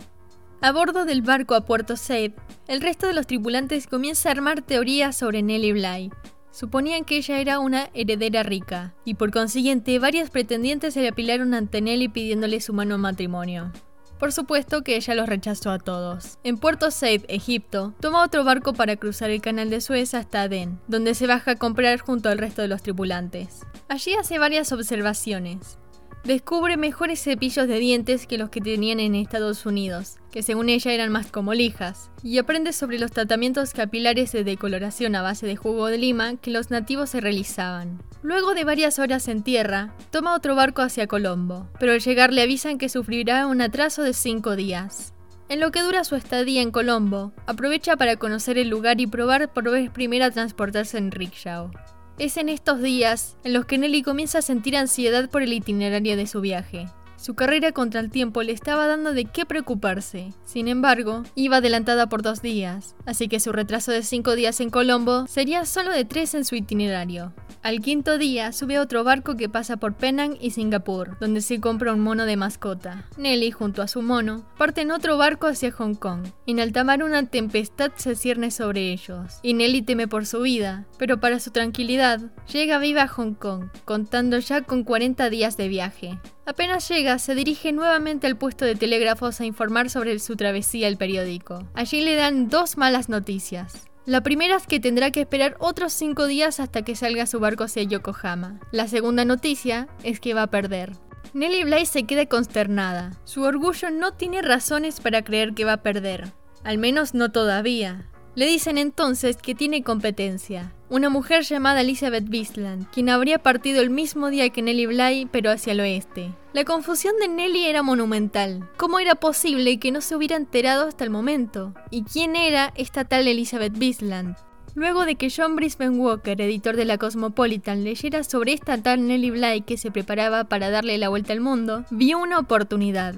A 0.61 0.71
bordo 0.71 1.05
del 1.05 1.23
barco 1.23 1.55
a 1.55 1.65
Puerto 1.65 1.97
Said, 1.97 2.33
el 2.67 2.81
resto 2.81 3.07
de 3.07 3.13
los 3.13 3.25
tripulantes 3.25 3.87
comienza 3.87 4.29
a 4.29 4.33
armar 4.33 4.61
teorías 4.61 5.15
sobre 5.15 5.41
Nelly 5.41 5.73
Bly, 5.73 6.11
Suponían 6.55 7.03
que 7.03 7.17
ella 7.17 7.39
era 7.39 7.59
una 7.59 7.89
heredera 7.93 8.41
rica, 8.41 8.93
y 9.03 9.15
por 9.15 9.29
consiguiente 9.29 9.99
varias 9.99 10.29
pretendientes 10.29 10.93
se 10.93 11.01
le 11.01 11.09
apilaron 11.09 11.53
ante 11.53 11.81
Nelly 11.81 12.07
pidiéndole 12.07 12.61
su 12.61 12.71
mano 12.71 12.95
en 12.95 13.01
matrimonio. 13.01 13.73
Por 14.17 14.31
supuesto 14.31 14.81
que 14.81 14.95
ella 14.95 15.15
los 15.15 15.27
rechazó 15.27 15.69
a 15.69 15.79
todos. 15.79 16.39
En 16.45 16.57
Puerto 16.57 16.91
Said, 16.91 17.23
Egipto, 17.27 17.93
toma 17.99 18.23
otro 18.23 18.45
barco 18.45 18.71
para 18.71 18.95
cruzar 18.95 19.31
el 19.31 19.41
canal 19.41 19.69
de 19.69 19.81
Suez 19.81 20.13
hasta 20.13 20.43
Adén, 20.43 20.79
donde 20.87 21.13
se 21.13 21.27
baja 21.27 21.51
a 21.51 21.55
comprar 21.57 21.99
junto 21.99 22.29
al 22.29 22.37
resto 22.37 22.61
de 22.61 22.69
los 22.69 22.81
tripulantes. 22.81 23.65
Allí 23.89 24.13
hace 24.13 24.39
varias 24.39 24.71
observaciones 24.71 25.77
descubre 26.25 26.75
mejores 26.75 27.21
cepillos 27.21 27.67
de 27.67 27.77
dientes 27.77 28.25
que 28.25 28.39
los 28.39 28.49
que 28.49 28.59
tenían 28.59 28.99
en 28.99 29.13
Estados 29.13 29.65
Unidos, 29.65 30.17
que 30.31 30.41
según 30.41 30.69
ella 30.69 30.91
eran 30.91 31.11
más 31.11 31.31
como 31.31 31.53
lijas, 31.53 32.09
y 32.23 32.39
aprende 32.39 32.73
sobre 32.73 32.97
los 32.97 33.11
tratamientos 33.11 33.73
capilares 33.73 34.31
de 34.31 34.43
decoloración 34.43 35.15
a 35.15 35.21
base 35.21 35.45
de 35.45 35.55
jugo 35.55 35.87
de 35.87 35.99
lima 35.99 36.35
que 36.37 36.49
los 36.49 36.71
nativos 36.71 37.11
se 37.11 37.21
realizaban. 37.21 38.01
Luego 38.23 38.55
de 38.55 38.63
varias 38.63 38.97
horas 38.97 39.27
en 39.27 39.43
tierra, 39.43 39.93
toma 40.09 40.35
otro 40.35 40.55
barco 40.55 40.81
hacia 40.81 41.05
Colombo, 41.05 41.69
pero 41.79 41.91
al 41.91 41.99
llegar 41.99 42.33
le 42.33 42.41
avisan 42.41 42.79
que 42.79 42.89
sufrirá 42.89 43.45
un 43.45 43.61
atraso 43.61 44.01
de 44.01 44.13
cinco 44.13 44.55
días. 44.55 45.13
En 45.47 45.59
lo 45.59 45.69
que 45.69 45.83
dura 45.83 46.03
su 46.03 46.15
estadía 46.15 46.63
en 46.63 46.71
Colombo, 46.71 47.33
aprovecha 47.45 47.97
para 47.97 48.15
conocer 48.15 48.57
el 48.57 48.69
lugar 48.69 48.99
y 48.99 49.05
probar 49.05 49.53
por 49.53 49.69
vez 49.69 49.91
primera 49.91 50.31
transportarse 50.31 50.97
en 50.97 51.11
rickshaw. 51.11 51.69
Es 52.17 52.37
en 52.37 52.47
estos 52.47 52.81
días 52.81 53.35
en 53.43 53.51
los 53.51 53.65
que 53.65 53.77
Nelly 53.77 54.01
comienza 54.01 54.37
a 54.37 54.41
sentir 54.41 54.77
ansiedad 54.77 55.29
por 55.29 55.41
el 55.41 55.51
itinerario 55.51 56.15
de 56.15 56.27
su 56.27 56.39
viaje. 56.39 56.87
Su 57.17 57.33
carrera 57.33 57.71
contra 57.71 58.01
el 58.01 58.11
tiempo 58.11 58.43
le 58.43 58.51
estaba 58.51 58.87
dando 58.87 59.13
de 59.13 59.25
qué 59.25 59.45
preocuparse. 59.45 60.33
Sin 60.43 60.67
embargo, 60.67 61.23
iba 61.35 61.57
adelantada 61.57 62.07
por 62.07 62.21
dos 62.21 62.41
días, 62.41 62.95
así 63.05 63.27
que 63.27 63.39
su 63.39 63.51
retraso 63.51 63.91
de 63.91 64.03
cinco 64.03 64.35
días 64.35 64.59
en 64.59 64.69
Colombo 64.69 65.25
sería 65.27 65.65
solo 65.65 65.91
de 65.91 66.05
tres 66.05 66.33
en 66.33 66.45
su 66.45 66.55
itinerario. 66.55 67.33
Al 67.65 67.81
quinto 67.81 68.19
día 68.19 68.51
sube 68.51 68.77
a 68.77 68.81
otro 68.81 69.03
barco 69.03 69.35
que 69.35 69.49
pasa 69.49 69.77
por 69.77 69.95
Penang 69.95 70.37
y 70.39 70.51
Singapur, 70.51 71.17
donde 71.19 71.41
se 71.41 71.59
compra 71.59 71.93
un 71.93 71.99
mono 71.99 72.25
de 72.25 72.37
mascota. 72.37 73.05
Nelly, 73.17 73.49
junto 73.49 73.81
a 73.81 73.87
su 73.87 74.03
mono, 74.03 74.45
parte 74.55 74.81
en 74.81 74.91
otro 74.91 75.17
barco 75.17 75.47
hacia 75.47 75.71
Hong 75.71 75.95
Kong. 75.95 76.27
En 76.45 76.59
alta 76.59 76.83
mar 76.83 77.01
una 77.01 77.25
tempestad 77.25 77.91
se 77.95 78.13
cierne 78.15 78.51
sobre 78.51 78.91
ellos, 78.91 79.39
y 79.41 79.55
Nelly 79.55 79.81
teme 79.81 80.07
por 80.07 80.27
su 80.27 80.41
vida, 80.41 80.85
pero 80.99 81.19
para 81.19 81.39
su 81.39 81.49
tranquilidad, 81.49 82.21
llega 82.53 82.77
viva 82.77 83.03
a 83.03 83.07
Hong 83.07 83.33
Kong, 83.33 83.69
contando 83.83 84.37
ya 84.37 84.61
con 84.61 84.83
40 84.83 85.31
días 85.31 85.57
de 85.57 85.67
viaje. 85.67 86.19
Apenas 86.45 86.87
llega, 86.87 87.17
se 87.17 87.33
dirige 87.33 87.71
nuevamente 87.71 88.27
al 88.27 88.37
puesto 88.37 88.65
de 88.65 88.75
telégrafos 88.75 89.41
a 89.41 89.45
informar 89.45 89.89
sobre 89.89 90.19
su 90.19 90.35
travesía 90.35 90.87
al 90.87 90.97
periódico. 90.97 91.67
Allí 91.73 92.01
le 92.01 92.15
dan 92.15 92.49
dos 92.49 92.77
malas 92.77 93.09
noticias. 93.09 93.87
La 94.05 94.21
primera 94.21 94.57
es 94.57 94.67
que 94.67 94.79
tendrá 94.79 95.09
que 95.09 95.21
esperar 95.21 95.55
otros 95.59 95.91
cinco 95.91 96.27
días 96.27 96.59
hasta 96.59 96.83
que 96.83 96.95
salga 96.95 97.25
su 97.25 97.39
barco 97.39 97.63
hacia 97.63 97.81
Yokohama. 97.81 98.59
La 98.71 98.87
segunda 98.87 99.25
noticia 99.25 99.87
es 100.03 100.19
que 100.19 100.35
va 100.35 100.43
a 100.43 100.51
perder. 100.51 100.91
Nelly 101.33 101.63
Bly 101.63 101.87
se 101.87 102.03
queda 102.03 102.27
consternada. 102.27 103.11
Su 103.23 103.41
orgullo 103.41 103.89
no 103.89 104.13
tiene 104.13 104.43
razones 104.43 104.99
para 104.99 105.23
creer 105.23 105.55
que 105.55 105.65
va 105.65 105.73
a 105.73 105.81
perder. 105.81 106.31
Al 106.63 106.77
menos 106.77 107.15
no 107.15 107.31
todavía. 107.31 108.07
Le 108.35 108.47
dicen 108.47 108.77
entonces 108.77 109.37
que 109.37 109.55
tiene 109.55 109.81
competencia, 109.81 110.73
una 110.89 111.09
mujer 111.09 111.43
llamada 111.43 111.79
Elizabeth 111.79 112.27
Bisland, 112.27 112.85
quien 112.91 113.09
habría 113.09 113.39
partido 113.39 113.81
el 113.81 113.89
mismo 113.89 114.29
día 114.29 114.49
que 114.49 114.61
Nelly 114.61 114.87
Bly, 114.87 115.29
pero 115.31 115.51
hacia 115.51 115.71
el 115.71 115.79
oeste. 115.79 116.33
La 116.51 116.65
confusión 116.65 117.15
de 117.21 117.29
Nelly 117.29 117.65
era 117.65 117.81
monumental. 117.81 118.69
¿Cómo 118.75 118.99
era 118.99 119.15
posible 119.15 119.79
que 119.79 119.93
no 119.93 120.01
se 120.01 120.17
hubiera 120.17 120.35
enterado 120.35 120.85
hasta 120.85 121.05
el 121.05 121.11
momento? 121.11 121.73
¿Y 121.91 122.03
quién 122.03 122.35
era 122.35 122.73
esta 122.75 123.05
tal 123.05 123.25
Elizabeth 123.25 123.77
Bisland? 123.77 124.35
Luego 124.73 125.05
de 125.05 125.15
que 125.15 125.31
John 125.33 125.55
Brisbane 125.55 125.97
Walker, 125.97 126.41
editor 126.41 126.75
de 126.75 126.83
la 126.83 126.97
Cosmopolitan, 126.97 127.85
leyera 127.85 128.25
sobre 128.25 128.51
esta 128.51 128.77
tal 128.83 129.07
Nelly 129.07 129.31
Bly 129.31 129.61
que 129.61 129.77
se 129.77 129.91
preparaba 129.91 130.43
para 130.43 130.69
darle 130.69 130.97
la 130.97 131.07
vuelta 131.07 131.31
al 131.31 131.39
mundo, 131.39 131.85
vio 131.89 132.19
una 132.19 132.39
oportunidad. 132.39 133.15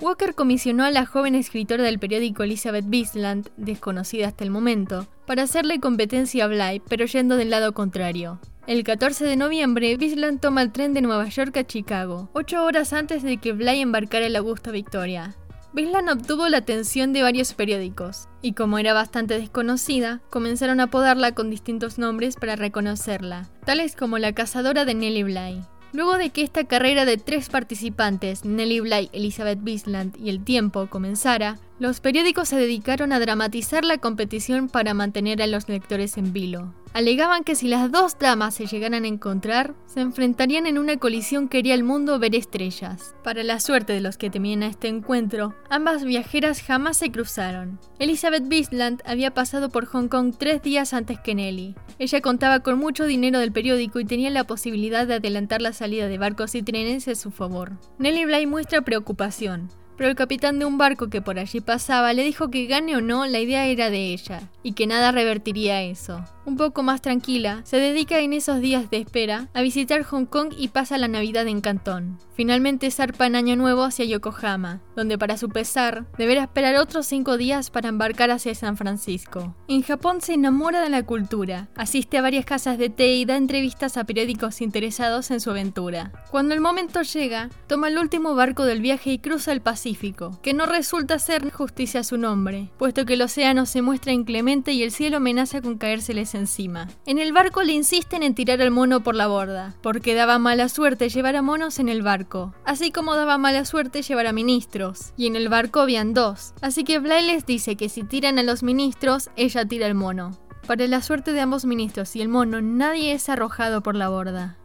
Walker 0.00 0.34
comisionó 0.34 0.84
a 0.84 0.90
la 0.90 1.04
joven 1.04 1.34
escritora 1.34 1.84
del 1.84 1.98
periódico 1.98 2.42
Elizabeth 2.42 2.86
Bisland, 2.88 3.50
desconocida 3.58 4.28
hasta 4.28 4.44
el 4.44 4.50
momento, 4.50 5.06
para 5.26 5.42
hacerle 5.42 5.78
competencia 5.78 6.44
a 6.44 6.48
Bly, 6.48 6.82
pero 6.88 7.04
yendo 7.04 7.36
del 7.36 7.50
lado 7.50 7.74
contrario. 7.74 8.40
El 8.66 8.82
14 8.82 9.26
de 9.26 9.36
noviembre, 9.36 9.94
Bisland 9.98 10.40
toma 10.40 10.62
el 10.62 10.72
tren 10.72 10.94
de 10.94 11.02
Nueva 11.02 11.28
York 11.28 11.54
a 11.58 11.66
Chicago, 11.66 12.30
ocho 12.32 12.64
horas 12.64 12.94
antes 12.94 13.22
de 13.22 13.36
que 13.36 13.52
Bly 13.52 13.80
embarcara 13.80 14.24
el 14.24 14.36
Augusta 14.36 14.70
Victoria. 14.70 15.36
Bisland 15.74 16.08
obtuvo 16.08 16.48
la 16.48 16.58
atención 16.58 17.12
de 17.12 17.22
varios 17.22 17.52
periódicos, 17.52 18.26
y 18.40 18.54
como 18.54 18.78
era 18.78 18.94
bastante 18.94 19.38
desconocida, 19.38 20.22
comenzaron 20.30 20.80
a 20.80 20.84
apodarla 20.84 21.32
con 21.32 21.50
distintos 21.50 21.98
nombres 21.98 22.36
para 22.36 22.56
reconocerla, 22.56 23.50
tales 23.66 23.96
como 23.96 24.16
la 24.16 24.32
cazadora 24.32 24.86
de 24.86 24.94
Nellie 24.94 25.24
Bly. 25.24 25.60
Luego 25.92 26.18
de 26.18 26.30
que 26.30 26.42
esta 26.42 26.64
carrera 26.64 27.04
de 27.04 27.16
tres 27.16 27.48
participantes, 27.48 28.44
Nelly 28.44 28.80
Bly, 28.80 29.10
Elizabeth 29.12 29.58
Bisland 29.62 30.16
y 30.18 30.30
El 30.30 30.44
Tiempo, 30.44 30.86
comenzara, 30.88 31.58
los 31.80 32.00
periódicos 32.00 32.50
se 32.50 32.56
dedicaron 32.56 33.10
a 33.10 33.18
dramatizar 33.18 33.86
la 33.86 33.96
competición 33.96 34.68
para 34.68 34.92
mantener 34.92 35.40
a 35.40 35.46
los 35.46 35.66
lectores 35.66 36.18
en 36.18 36.34
vilo. 36.34 36.74
Alegaban 36.92 37.42
que 37.42 37.54
si 37.54 37.68
las 37.68 37.90
dos 37.90 38.18
damas 38.18 38.54
se 38.54 38.66
llegaran 38.66 39.04
a 39.04 39.08
encontrar, 39.08 39.74
se 39.86 40.00
enfrentarían 40.00 40.66
en 40.66 40.76
una 40.76 40.98
colisión 40.98 41.48
que 41.48 41.58
haría 41.58 41.72
al 41.72 41.84
mundo 41.84 42.18
ver 42.18 42.34
estrellas. 42.34 43.14
Para 43.24 43.44
la 43.44 43.60
suerte 43.60 43.94
de 43.94 44.00
los 44.00 44.18
que 44.18 44.28
temían 44.28 44.62
a 44.62 44.66
este 44.66 44.88
encuentro, 44.88 45.54
ambas 45.70 46.04
viajeras 46.04 46.60
jamás 46.60 46.98
se 46.98 47.10
cruzaron. 47.10 47.80
Elizabeth 47.98 48.46
Bisland 48.46 49.00
había 49.06 49.32
pasado 49.32 49.70
por 49.70 49.86
Hong 49.86 50.08
Kong 50.08 50.34
tres 50.36 50.62
días 50.62 50.92
antes 50.92 51.18
que 51.18 51.34
Nelly. 51.34 51.76
Ella 51.98 52.20
contaba 52.20 52.60
con 52.60 52.78
mucho 52.78 53.06
dinero 53.06 53.38
del 53.38 53.52
periódico 53.52 54.00
y 54.00 54.04
tenía 54.04 54.28
la 54.28 54.44
posibilidad 54.44 55.06
de 55.06 55.14
adelantar 55.14 55.62
la 55.62 55.72
salida 55.72 56.08
de 56.08 56.18
barcos 56.18 56.54
y 56.54 56.62
trenes 56.62 57.08
a 57.08 57.14
su 57.14 57.30
favor. 57.30 57.78
Nelly 57.98 58.26
Bly 58.26 58.46
muestra 58.46 58.82
preocupación, 58.82 59.70
pero 60.00 60.08
el 60.08 60.16
capitán 60.16 60.58
de 60.58 60.64
un 60.64 60.78
barco 60.78 61.10
que 61.10 61.20
por 61.20 61.38
allí 61.38 61.60
pasaba 61.60 62.14
le 62.14 62.24
dijo 62.24 62.48
que 62.48 62.64
gane 62.64 62.96
o 62.96 63.02
no, 63.02 63.26
la 63.26 63.38
idea 63.38 63.66
era 63.66 63.90
de 63.90 64.14
ella, 64.14 64.40
y 64.62 64.72
que 64.72 64.86
nada 64.86 65.12
revertiría 65.12 65.82
eso. 65.82 66.24
Un 66.46 66.56
poco 66.56 66.82
más 66.82 67.02
tranquila, 67.02 67.60
se 67.64 67.76
dedica 67.76 68.18
en 68.20 68.32
esos 68.32 68.60
días 68.60 68.90
de 68.90 68.96
espera 68.96 69.48
a 69.52 69.60
visitar 69.60 70.02
Hong 70.04 70.24
Kong 70.24 70.54
y 70.56 70.68
pasa 70.68 70.96
la 70.96 71.06
Navidad 71.06 71.46
en 71.46 71.60
Cantón. 71.60 72.18
Finalmente 72.34 72.90
zarpa 72.90 73.26
en 73.26 73.36
Año 73.36 73.56
Nuevo 73.56 73.84
hacia 73.84 74.06
Yokohama, 74.06 74.80
donde 74.96 75.18
para 75.18 75.36
su 75.36 75.50
pesar 75.50 76.06
deberá 76.16 76.44
esperar 76.44 76.76
otros 76.76 77.06
cinco 77.06 77.36
días 77.36 77.70
para 77.70 77.90
embarcar 77.90 78.30
hacia 78.30 78.54
San 78.54 78.78
Francisco. 78.78 79.54
En 79.68 79.82
Japón 79.82 80.22
se 80.22 80.32
enamora 80.32 80.80
de 80.80 80.88
la 80.88 81.02
cultura, 81.02 81.68
asiste 81.76 82.16
a 82.16 82.22
varias 82.22 82.46
casas 82.46 82.78
de 82.78 82.88
té 82.88 83.14
y 83.14 83.26
da 83.26 83.36
entrevistas 83.36 83.98
a 83.98 84.04
periódicos 84.04 84.62
interesados 84.62 85.30
en 85.30 85.40
su 85.40 85.50
aventura. 85.50 86.12
Cuando 86.30 86.54
el 86.54 86.62
momento 86.62 87.02
llega, 87.02 87.50
toma 87.66 87.88
el 87.88 87.98
último 87.98 88.34
barco 88.34 88.64
del 88.64 88.80
viaje 88.80 89.12
y 89.12 89.18
cruza 89.18 89.52
el 89.52 89.60
Pacífico, 89.60 90.40
que 90.42 90.54
no 90.54 90.64
resulta 90.64 91.18
ser 91.18 91.50
justicia 91.52 92.00
a 92.00 92.04
su 92.04 92.16
nombre, 92.16 92.70
puesto 92.78 93.04
que 93.04 93.14
el 93.14 93.22
océano 93.22 93.66
se 93.66 93.82
muestra 93.82 94.12
inclemente 94.12 94.72
y 94.72 94.82
el 94.82 94.90
cielo 94.90 95.18
amenaza 95.18 95.60
con 95.60 95.76
caérseles 95.76 96.29
encima. 96.34 96.88
En 97.06 97.18
el 97.18 97.32
barco 97.32 97.62
le 97.62 97.72
insisten 97.72 98.22
en 98.22 98.34
tirar 98.34 98.60
al 98.62 98.70
mono 98.70 99.02
por 99.02 99.14
la 99.14 99.26
borda, 99.26 99.74
porque 99.82 100.14
daba 100.14 100.38
mala 100.38 100.68
suerte 100.68 101.08
llevar 101.08 101.36
a 101.36 101.42
monos 101.42 101.78
en 101.78 101.88
el 101.88 102.02
barco, 102.02 102.54
así 102.64 102.90
como 102.90 103.14
daba 103.14 103.38
mala 103.38 103.64
suerte 103.64 104.02
llevar 104.02 104.26
a 104.26 104.32
ministros, 104.32 105.12
y 105.16 105.26
en 105.26 105.36
el 105.36 105.48
barco 105.48 105.80
habían 105.80 106.14
dos, 106.14 106.54
así 106.60 106.84
que 106.84 106.98
Bly 106.98 107.22
les 107.22 107.46
dice 107.46 107.76
que 107.76 107.88
si 107.88 108.02
tiran 108.02 108.38
a 108.38 108.42
los 108.42 108.62
ministros, 108.62 109.30
ella 109.36 109.64
tira 109.64 109.86
al 109.86 109.94
mono. 109.94 110.38
Para 110.66 110.86
la 110.86 111.02
suerte 111.02 111.32
de 111.32 111.40
ambos 111.40 111.64
ministros 111.64 112.14
y 112.14 112.22
el 112.22 112.28
mono, 112.28 112.60
nadie 112.60 113.12
es 113.12 113.28
arrojado 113.28 113.82
por 113.82 113.96
la 113.96 114.08
borda. 114.08 114.59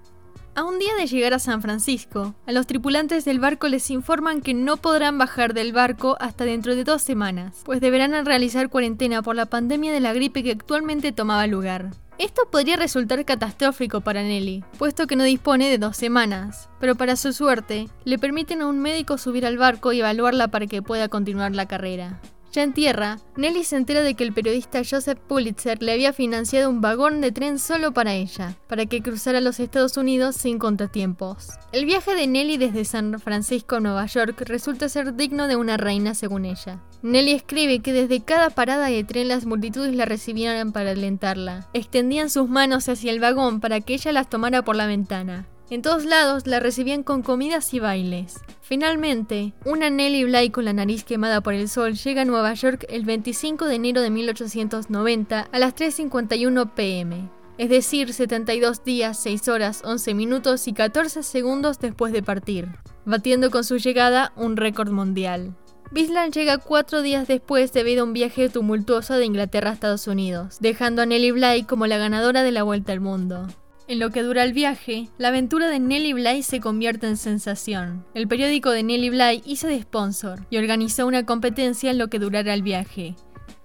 A 0.57 0.63
un 0.63 0.79
día 0.79 0.95
de 0.97 1.05
llegar 1.05 1.33
a 1.33 1.39
San 1.39 1.61
Francisco, 1.61 2.33
a 2.45 2.53
los 2.53 2.65
tripulantes 2.65 3.25
del 3.25 3.41
barco 3.41 3.67
les 3.67 3.91
informan 3.91 4.39
que 4.39 4.53
no 4.53 4.77
podrán 4.77 5.17
bajar 5.17 5.53
del 5.53 5.73
barco 5.73 6.15
hasta 6.21 6.45
dentro 6.45 6.77
de 6.77 6.85
dos 6.85 7.01
semanas, 7.01 7.61
pues 7.65 7.81
deberán 7.81 8.25
realizar 8.25 8.69
cuarentena 8.69 9.21
por 9.21 9.35
la 9.35 9.47
pandemia 9.47 9.91
de 9.91 9.99
la 9.99 10.13
gripe 10.13 10.43
que 10.43 10.53
actualmente 10.53 11.11
tomaba 11.11 11.45
lugar. 11.45 11.91
Esto 12.19 12.43
podría 12.49 12.77
resultar 12.77 13.25
catastrófico 13.25 13.99
para 13.99 14.23
Nelly, 14.23 14.63
puesto 14.77 15.07
que 15.07 15.17
no 15.17 15.25
dispone 15.25 15.69
de 15.69 15.77
dos 15.77 15.97
semanas, 15.97 16.69
pero 16.79 16.95
para 16.95 17.17
su 17.17 17.33
suerte, 17.33 17.89
le 18.05 18.17
permiten 18.17 18.61
a 18.61 18.67
un 18.67 18.79
médico 18.79 19.17
subir 19.17 19.45
al 19.45 19.57
barco 19.57 19.91
y 19.91 19.99
evaluarla 19.99 20.47
para 20.47 20.67
que 20.67 20.81
pueda 20.81 21.09
continuar 21.09 21.53
la 21.53 21.65
carrera. 21.65 22.21
Ya 22.55 22.63
en 22.63 22.71
tierra, 22.71 23.19
Nelly 23.35 23.65
se 23.65 23.75
entera 23.75 24.01
de 24.01 24.13
que 24.13 24.23
el 24.23 24.31
periodista 24.31 24.81
Joseph 24.89 25.19
Pulitzer 25.27 25.83
le 25.83 25.91
había 25.91 26.13
financiado 26.13 26.69
un 26.69 26.79
vagón 26.79 27.19
de 27.19 27.33
tren 27.33 27.59
solo 27.59 27.93
para 27.93 28.13
ella, 28.13 28.55
para 28.69 28.85
que 28.85 29.01
cruzara 29.01 29.41
los 29.41 29.59
Estados 29.59 29.97
Unidos 29.97 30.37
sin 30.37 30.57
contratiempos. 30.57 31.49
El 31.73 31.83
viaje 31.83 32.15
de 32.15 32.27
Nelly 32.27 32.55
desde 32.55 32.85
San 32.85 33.19
Francisco 33.19 33.75
a 33.75 33.79
Nueva 33.81 34.05
York 34.05 34.41
resulta 34.45 34.87
ser 34.87 35.17
digno 35.17 35.49
de 35.49 35.57
una 35.57 35.75
reina 35.75 36.15
según 36.15 36.45
ella. 36.45 36.81
Nelly 37.01 37.33
escribe 37.33 37.81
que 37.81 37.91
desde 37.91 38.23
cada 38.23 38.49
parada 38.49 38.85
de 38.85 39.03
tren 39.03 39.27
las 39.27 39.45
multitudes 39.45 39.93
la 39.93 40.05
recibían 40.05 40.71
para 40.71 40.91
alentarla. 40.91 41.67
Extendían 41.73 42.29
sus 42.29 42.47
manos 42.47 42.87
hacia 42.87 43.11
el 43.11 43.19
vagón 43.19 43.59
para 43.59 43.81
que 43.81 43.95
ella 43.95 44.13
las 44.13 44.29
tomara 44.29 44.61
por 44.61 44.77
la 44.77 44.87
ventana. 44.87 45.45
En 45.71 45.81
todos 45.81 46.05
lados 46.05 46.45
la 46.45 46.59
recibían 46.59 47.01
con 47.01 47.23
comidas 47.23 47.73
y 47.73 47.79
bailes. 47.79 48.35
Finalmente, 48.61 49.53
una 49.65 49.89
Nelly 49.89 50.23
Bly 50.25 50.51
con 50.51 50.65
la 50.65 50.73
nariz 50.73 51.03
quemada 51.03 51.41
por 51.41 51.55
el 51.55 51.69
sol 51.69 51.95
llega 51.95 52.21
a 52.21 52.25
Nueva 52.25 52.53
York 52.53 52.85
el 52.87 53.03
25 53.03 53.65
de 53.65 53.75
enero 53.75 54.01
de 54.01 54.11
1890 54.11 55.47
a 55.51 55.59
las 55.59 55.75
3.51 55.75 56.71
pm, 56.73 57.29
es 57.57 57.69
decir, 57.69 58.13
72 58.13 58.83
días, 58.83 59.17
6 59.19 59.47
horas, 59.47 59.81
11 59.83 60.13
minutos 60.13 60.67
y 60.67 60.73
14 60.73 61.23
segundos 61.23 61.79
después 61.79 62.13
de 62.13 62.21
partir, 62.21 62.69
batiendo 63.05 63.49
con 63.49 63.63
su 63.63 63.77
llegada 63.77 64.33
un 64.35 64.57
récord 64.57 64.91
mundial. 64.91 65.55
Bisland 65.91 66.33
llega 66.33 66.57
cuatro 66.59 67.01
días 67.01 67.27
después 67.27 67.71
debido 67.71 68.01
a 68.01 68.05
un 68.05 68.13
viaje 68.13 68.49
tumultuoso 68.49 69.15
de 69.15 69.25
Inglaterra 69.25 69.71
a 69.71 69.73
Estados 69.73 70.07
Unidos, 70.07 70.57
dejando 70.59 71.01
a 71.01 71.05
Nelly 71.07 71.31
Bly 71.31 71.63
como 71.63 71.87
la 71.87 71.97
ganadora 71.97 72.43
de 72.43 72.51
la 72.51 72.63
Vuelta 72.63 72.91
al 72.91 72.99
Mundo. 72.99 73.47
En 73.87 73.99
lo 73.99 74.09
que 74.09 74.23
dura 74.23 74.43
el 74.43 74.51
viaje, 74.51 75.09
la 75.19 75.27
aventura 75.27 75.69
de 75.69 75.79
Nelly 75.79 76.13
Bly 76.13 76.41
se 76.41 76.59
convierte 76.59 77.05
en 77.05 77.17
sensación. 77.17 78.03
El 78.15 78.27
periódico 78.27 78.71
de 78.71 78.81
Nelly 78.81 79.11
Bly 79.11 79.43
hizo 79.45 79.67
de 79.67 79.79
sponsor 79.79 80.47
y 80.49 80.57
organizó 80.57 81.05
una 81.05 81.27
competencia 81.27 81.91
en 81.91 81.99
lo 81.99 82.07
que 82.07 82.17
durara 82.17 82.55
el 82.55 82.63
viaje. 82.63 83.15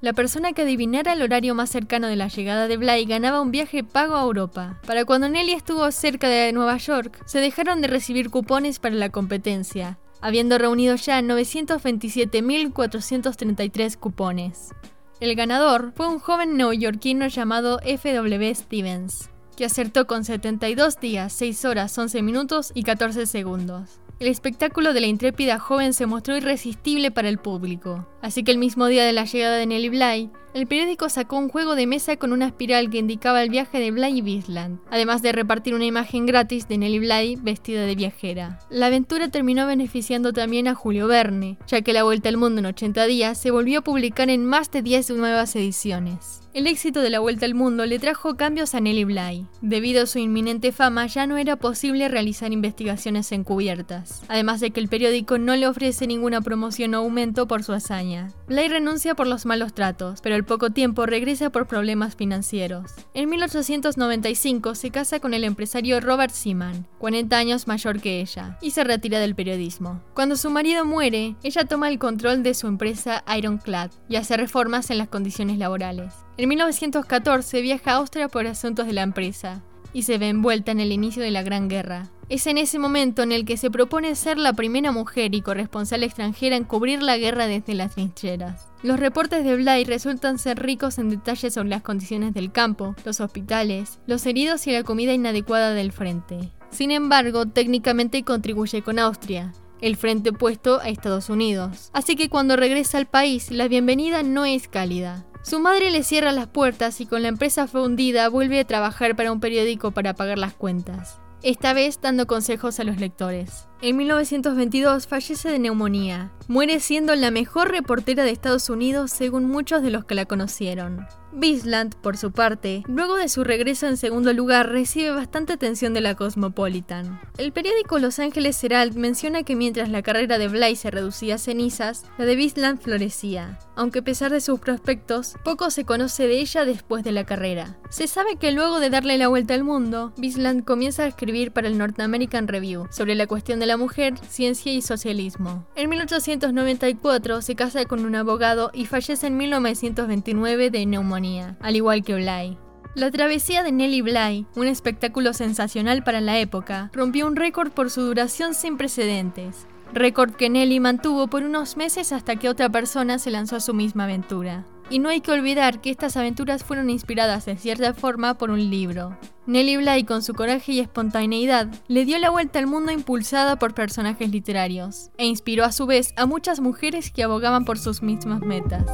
La 0.03 0.13
persona 0.13 0.53
que 0.53 0.61
adivinara 0.63 1.15
el 1.15 1.23
horario 1.23 1.55
más 1.55 1.71
cercano 1.71 2.07
de 2.07 2.17
la 2.17 2.29
llegada 2.29 2.69
de 2.69 2.77
Bly 2.77 3.07
ganaba 3.07 3.41
un 3.41 3.51
viaje 3.51 3.83
pago 3.83 4.15
a 4.15 4.23
Europa. 4.23 4.79
Para 4.87 5.07
cuando 5.07 5.31
Nelly 5.31 5.53
estuvo 5.53 5.91
cerca 5.91 6.29
de 6.29 6.53
Nueva 6.53 6.77
York, 6.77 7.23
se 7.25 7.41
dejaron 7.41 7.81
de 7.81 7.89
recibir 7.89 8.29
cupones 8.29 8.79
para 8.79 8.97
la 8.97 9.09
competencia, 9.09 9.99
habiendo 10.21 10.59
reunido 10.59 10.97
ya 10.97 11.23
927.433 11.23 13.97
cupones. 13.97 14.75
El 15.19 15.35
ganador 15.35 15.95
fue 15.97 16.09
un 16.09 16.19
joven 16.19 16.59
neoyorquino 16.59 17.27
llamado 17.27 17.81
F.W. 17.83 18.55
Stevens 18.55 19.30
que 19.61 19.67
acertó 19.67 20.07
con 20.07 20.25
72 20.25 21.01
días, 21.01 21.35
6 21.35 21.67
horas, 21.67 21.99
11 21.99 22.23
minutos 22.23 22.73
y 22.75 22.83
14 22.83 23.27
segundos. 23.27 24.01
El 24.19 24.29
espectáculo 24.29 24.95
de 24.95 25.03
la 25.03 25.07
intrépida 25.07 25.59
joven 25.59 25.93
se 25.93 26.07
mostró 26.07 26.35
irresistible 26.35 27.11
para 27.11 27.29
el 27.29 27.37
público, 27.37 28.09
así 28.23 28.43
que 28.43 28.53
el 28.53 28.57
mismo 28.57 28.87
día 28.87 29.05
de 29.05 29.13
la 29.13 29.27
llegada 29.27 29.59
de 29.59 29.67
Nelly 29.67 29.91
Bly, 29.91 30.31
el 30.55 30.67
periódico 30.67 31.09
sacó 31.09 31.39
un 31.39 31.49
juego 31.49 31.77
de 31.77 31.87
mesa 31.87 32.17
con 32.17 32.33
una 32.33 32.47
espiral 32.47 32.91
que 32.91 32.99
indicaba 32.99 33.43
el 33.43 33.51
viaje 33.51 33.79
de 33.79 33.91
Bly 33.91 34.19
y 34.19 34.23
Bisland, 34.23 34.81
además 34.91 35.23
de 35.23 35.33
repartir 35.33 35.75
una 35.75 35.85
imagen 35.85 36.27
gratis 36.27 36.67
de 36.69 36.79
Nelly 36.79 36.99
Bly 36.99 37.37
vestida 37.37 37.83
de 37.87 37.95
viajera. 37.95 38.59
La 38.71 38.87
aventura 38.87 39.29
terminó 39.29 39.67
beneficiando 39.67 40.33
también 40.33 40.69
a 40.69 40.75
Julio 40.75 41.07
Verne, 41.07 41.59
ya 41.67 41.83
que 41.83 41.93
La 41.93 42.03
Vuelta 42.03 42.29
al 42.29 42.37
Mundo 42.37 42.61
en 42.61 42.67
80 42.67 43.07
días 43.07 43.39
se 43.39 43.51
volvió 43.51 43.81
a 43.81 43.83
publicar 43.83 44.31
en 44.31 44.45
más 44.45 44.71
de 44.71 44.83
10 44.83 45.11
nuevas 45.11 45.55
ediciones. 45.57 46.41
El 46.53 46.67
éxito 46.67 47.01
de 47.01 47.11
la 47.11 47.21
Vuelta 47.21 47.47
al 47.47 47.55
Mundo 47.55 47.87
le 47.87 48.01
trajo 48.01 48.37
cambios 48.37 48.75
a 48.75 48.81
Nelly 48.81 49.05
Bly. 49.05 49.47
Debido 49.61 50.03
a 50.03 50.07
su 50.07 50.19
inminente 50.19 50.73
fama, 50.73 51.07
ya 51.07 51.25
no 51.29 51.37
era 51.37 51.55
posible 51.55 52.09
realizar 52.09 52.53
investigaciones 52.53 53.31
encubiertas, 53.31 54.25
además 54.27 54.59
de 54.59 54.73
que 54.73 54.81
el 54.81 54.89
periódico 54.89 55.39
no 55.39 55.55
le 55.55 55.69
ofrece 55.69 56.09
ninguna 56.09 56.41
promoción 56.41 56.95
o 56.95 56.99
aumento 56.99 57.47
por 57.47 57.63
su 57.63 57.73
hazaña. 57.73 58.33
Bly 58.49 58.67
renuncia 58.67 59.15
por 59.15 59.29
los 59.29 59.47
malos 59.47 59.75
tratos, 59.75 60.21
pero 60.23 60.40
al 60.41 60.47
poco 60.47 60.71
tiempo 60.71 61.05
regresa 61.05 61.51
por 61.51 61.67
problemas 61.67 62.17
financieros. 62.17 62.93
En 63.13 63.29
1895 63.29 64.75
se 64.75 64.91
casa 64.91 65.21
con 65.21 65.35
el 65.35 65.45
empresario 65.45 66.01
Robert 66.01 66.33
Seaman, 66.33 66.87
40 66.99 67.37
años 67.37 67.67
mayor 67.67 68.01
que 68.01 68.23
ella, 68.23 68.57
y 68.63 68.71
se 68.71 68.83
retira 68.83 69.19
del 69.19 69.35
periodismo. 69.35 70.01
Cuando 70.15 70.37
su 70.37 70.49
marido 70.49 70.87
muere, 70.87 71.37
ella 71.43 71.67
toma 71.67 71.91
el 71.91 71.99
control 71.99 72.43
de 72.43 72.55
su 72.55 72.69
empresa 72.69 73.23
Ironclad 73.37 73.91
y 74.09 74.17
hace 74.17 74.39
reformas 74.39 74.91
en 74.91 74.97
las 74.97 75.09
condiciones 75.09 75.59
laborales. 75.59 76.15
En 76.39 76.49
1914 76.49 77.61
viaja 77.61 77.91
a 77.91 77.97
Austria 77.97 78.29
por 78.29 78.47
asuntos 78.47 78.87
de 78.87 78.95
la 78.95 79.03
empresa 79.03 79.63
y 79.93 80.05
se 80.05 80.17
ve 80.17 80.31
envuelta 80.31 80.73
en 80.73 80.81
el 80.81 80.91
inicio 80.91 81.23
de 81.23 81.33
la 81.33 81.43
Gran 81.43 81.69
Guerra. 81.69 82.09
Es 82.31 82.47
en 82.47 82.57
ese 82.57 82.79
momento 82.79 83.23
en 83.23 83.33
el 83.33 83.45
que 83.45 83.59
se 83.59 83.71
propone 83.71 84.15
ser 84.15 84.39
la 84.39 84.55
primera 84.55 84.91
mujer 84.91 85.35
y 85.35 85.43
corresponsal 85.43 86.03
extranjera 86.03 86.57
en 86.57 86.65
cubrir 86.65 87.03
la 87.03 87.19
guerra 87.19 87.47
desde 87.47 87.75
las 87.75 87.95
trincheras. 87.95 88.70
Los 88.83 88.99
reportes 88.99 89.45
de 89.45 89.57
Bly 89.57 89.85
resultan 89.85 90.39
ser 90.39 90.59
ricos 90.59 90.99
en 90.99 91.11
detalles 91.11 91.53
sobre 91.53 91.69
las 91.69 91.83
condiciones 91.83 92.33
del 92.33 92.51
campo, 92.51 92.97
los 93.05 93.21
hospitales, 93.21 93.99
los 94.07 94.25
heridos 94.25 94.67
y 94.67 94.73
la 94.73 94.85
comida 94.85 95.13
inadecuada 95.13 95.75
del 95.75 95.93
frente. 95.93 96.51
Sin 96.71 96.91
embargo, 96.91 97.45
técnicamente 97.45 98.25
contribuye 98.25 98.81
con 98.81 98.99
Austria, 98.99 99.53
el 99.83 99.97
frente 99.97 100.31
opuesto 100.31 100.81
a 100.81 100.89
Estados 100.89 101.29
Unidos. 101.29 101.91
Así 101.93 102.17
que 102.17 102.31
cuando 102.31 102.57
regresa 102.57 102.97
al 102.97 103.07
país, 103.07 103.51
la 103.51 103.69
bienvenida 103.69 104.23
no 104.23 104.47
es 104.47 104.67
cálida. 104.67 105.27
Su 105.43 105.61
madre 105.61 105.91
le 105.91 106.03
cierra 106.03 106.33
las 106.33 106.47
puertas 106.47 107.03
y 107.03 107.07
con 107.07 107.21
la 107.21 107.29
empresa 107.29 107.67
fundida 107.67 108.31
vuelve 108.31 108.61
a 108.61 108.67
trabajar 108.67 109.15
para 109.15 109.31
un 109.31 109.41
periódico 109.41 109.91
para 109.91 110.15
pagar 110.15 110.39
las 110.39 110.55
cuentas, 110.55 111.19
esta 111.43 111.75
vez 111.75 112.01
dando 112.01 112.27
consejos 112.27 112.81
a 112.81 112.85
los 112.85 112.99
lectores. 112.99 113.70
En 113.83 113.97
1922 113.97 115.07
fallece 115.07 115.49
de 115.49 115.59
neumonía. 115.59 116.31
Muere 116.49 116.81
siendo 116.81 117.15
la 117.15 117.31
mejor 117.31 117.71
reportera 117.71 118.25
de 118.25 118.31
Estados 118.31 118.69
Unidos 118.69 119.11
según 119.11 119.47
muchos 119.47 119.83
de 119.83 119.91
los 119.91 120.05
que 120.05 120.15
la 120.15 120.27
conocieron. 120.27 121.07
Bisland, 121.33 121.95
por 121.95 122.17
su 122.17 122.33
parte, 122.33 122.83
luego 122.89 123.17
de 123.17 123.29
su 123.29 123.45
regreso 123.45 123.87
en 123.87 123.97
segundo 123.97 124.33
lugar, 124.33 124.69
recibe 124.69 125.13
bastante 125.13 125.53
atención 125.53 125.95
de 125.95 126.01
la 126.01 126.17
Cosmopolitan. 126.17 127.21
El 127.39 127.53
periódico 127.53 128.01
Los 128.01 128.19
Angeles 128.19 128.63
Herald 128.63 128.97
menciona 128.97 129.45
que 129.45 129.55
mientras 129.55 129.89
la 129.91 130.03
carrera 130.03 130.39
de 130.39 130.49
Bly 130.49 130.75
se 130.75 130.91
reducía 130.91 131.37
a 131.37 131.39
cenizas, 131.39 132.05
la 132.19 132.25
de 132.25 132.35
Bisland 132.35 132.81
florecía, 132.81 133.61
aunque 133.77 134.01
a 134.01 134.05
pesar 134.05 134.33
de 134.33 134.41
sus 134.41 134.59
prospectos, 134.59 135.37
poco 135.45 135.71
se 135.71 135.85
conoce 135.85 136.27
de 136.27 136.41
ella 136.41 136.65
después 136.65 137.05
de 137.05 137.13
la 137.13 137.25
carrera. 137.25 137.79
Se 137.91 138.09
sabe 138.09 138.37
que 138.37 138.51
luego 138.51 138.81
de 138.81 138.91
darle 138.91 139.17
la 139.17 139.29
vuelta 139.29 139.55
al 139.55 139.63
mundo, 139.63 140.13
Bisland 140.17 140.65
comienza 140.65 141.05
a 141.05 141.07
escribir 141.07 141.53
para 141.53 141.69
el 141.69 141.79
North 141.79 142.01
American 142.01 142.49
Review 142.49 142.89
sobre 142.91 143.15
la 143.15 143.29
cuestión 143.29 143.61
de 143.61 143.67
la 143.71 143.77
mujer, 143.77 144.15
ciencia 144.29 144.73
y 144.73 144.83
socialismo. 144.83 145.65
En 145.77 145.89
1894 145.91 147.41
se 147.41 147.55
casa 147.55 147.85
con 147.85 148.05
un 148.05 148.17
abogado 148.17 148.73
y 148.75 148.87
fallece 148.87 149.29
en 149.29 149.37
1929 149.37 150.71
de 150.71 150.87
neumonía, 150.87 151.57
al 151.61 151.77
igual 151.77 152.03
que 152.03 152.17
Bly. 152.17 152.59
La 152.97 153.13
travesía 153.13 153.63
de 153.63 153.71
Nelly 153.71 154.01
Bly, 154.01 154.47
un 154.57 154.67
espectáculo 154.67 155.35
sensacional 155.35 156.03
para 156.03 156.21
la 156.21 156.41
época, 156.41 156.91
rompió 156.93 157.29
un 157.29 157.37
récord 157.37 157.71
por 157.71 157.91
su 157.91 158.03
duración 158.03 158.55
sin 158.55 158.77
precedentes, 158.77 159.69
récord 159.95 160.33
que 160.33 160.51
Nelly 160.51 160.81
mantuvo 160.81 161.29
por 161.29 161.45
unos 161.45 161.77
meses 161.77 162.11
hasta 162.11 162.35
que 162.35 162.49
otra 162.49 162.71
persona 162.71 163.21
se 163.21 163.31
lanzó 163.31 163.55
a 163.55 163.61
su 163.61 163.73
misma 163.73 164.05
aventura. 164.05 164.67
Y 164.91 164.99
no 164.99 165.09
hay 165.09 165.21
que 165.21 165.31
olvidar 165.31 165.81
que 165.81 165.91
estas 165.91 166.17
aventuras 166.17 166.65
fueron 166.65 166.91
inspiradas 166.91 167.47
de 167.47 167.57
cierta 167.57 167.95
forma 167.95 168.37
por 168.37 168.51
un 168.51 168.71
libro. 168.71 169.17
Nelly 169.47 169.77
Bly, 169.77 170.05
con 170.05 170.23
su 170.23 170.35
coraje 170.35 170.73
y 170.73 170.81
espontaneidad, 170.81 171.69
le 171.87 172.05
dio 172.05 172.19
la 172.19 172.31
vuelta 172.31 172.59
al 172.59 172.67
mundo 172.67 172.91
impulsada 172.91 173.57
por 173.57 173.73
personajes 173.73 174.31
literarios, 174.31 175.11
e 175.17 175.27
inspiró 175.27 175.65
a 175.65 175.73
su 175.73 175.87
vez 175.87 176.13
a 176.17 176.27
muchas 176.27 176.61
mujeres 176.61 177.11
que 177.11 177.23
abogaban 177.23 177.65
por 177.65 177.79
sus 177.79 178.03
mismas 178.03 178.41
metas. 178.41 178.85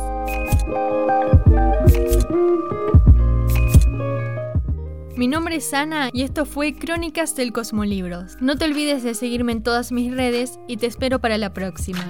Mi 5.17 5.29
nombre 5.29 5.57
es 5.57 5.73
Ana 5.73 6.11
y 6.13 6.25
esto 6.25 6.45
fue 6.45 6.75
Crónicas 6.75 7.35
del 7.35 7.51
Cosmolibros. 7.51 8.37
No 8.43 8.57
te 8.57 8.67
olvides 8.67 9.03
de 9.03 9.15
seguirme 9.15 9.53
en 9.53 9.63
todas 9.63 9.91
mis 9.91 10.15
redes 10.15 10.59
y 10.69 10.77
te 10.77 10.87
espero 10.87 11.21
para 11.21 11.39
la 11.39 11.55
próxima. 11.55 12.05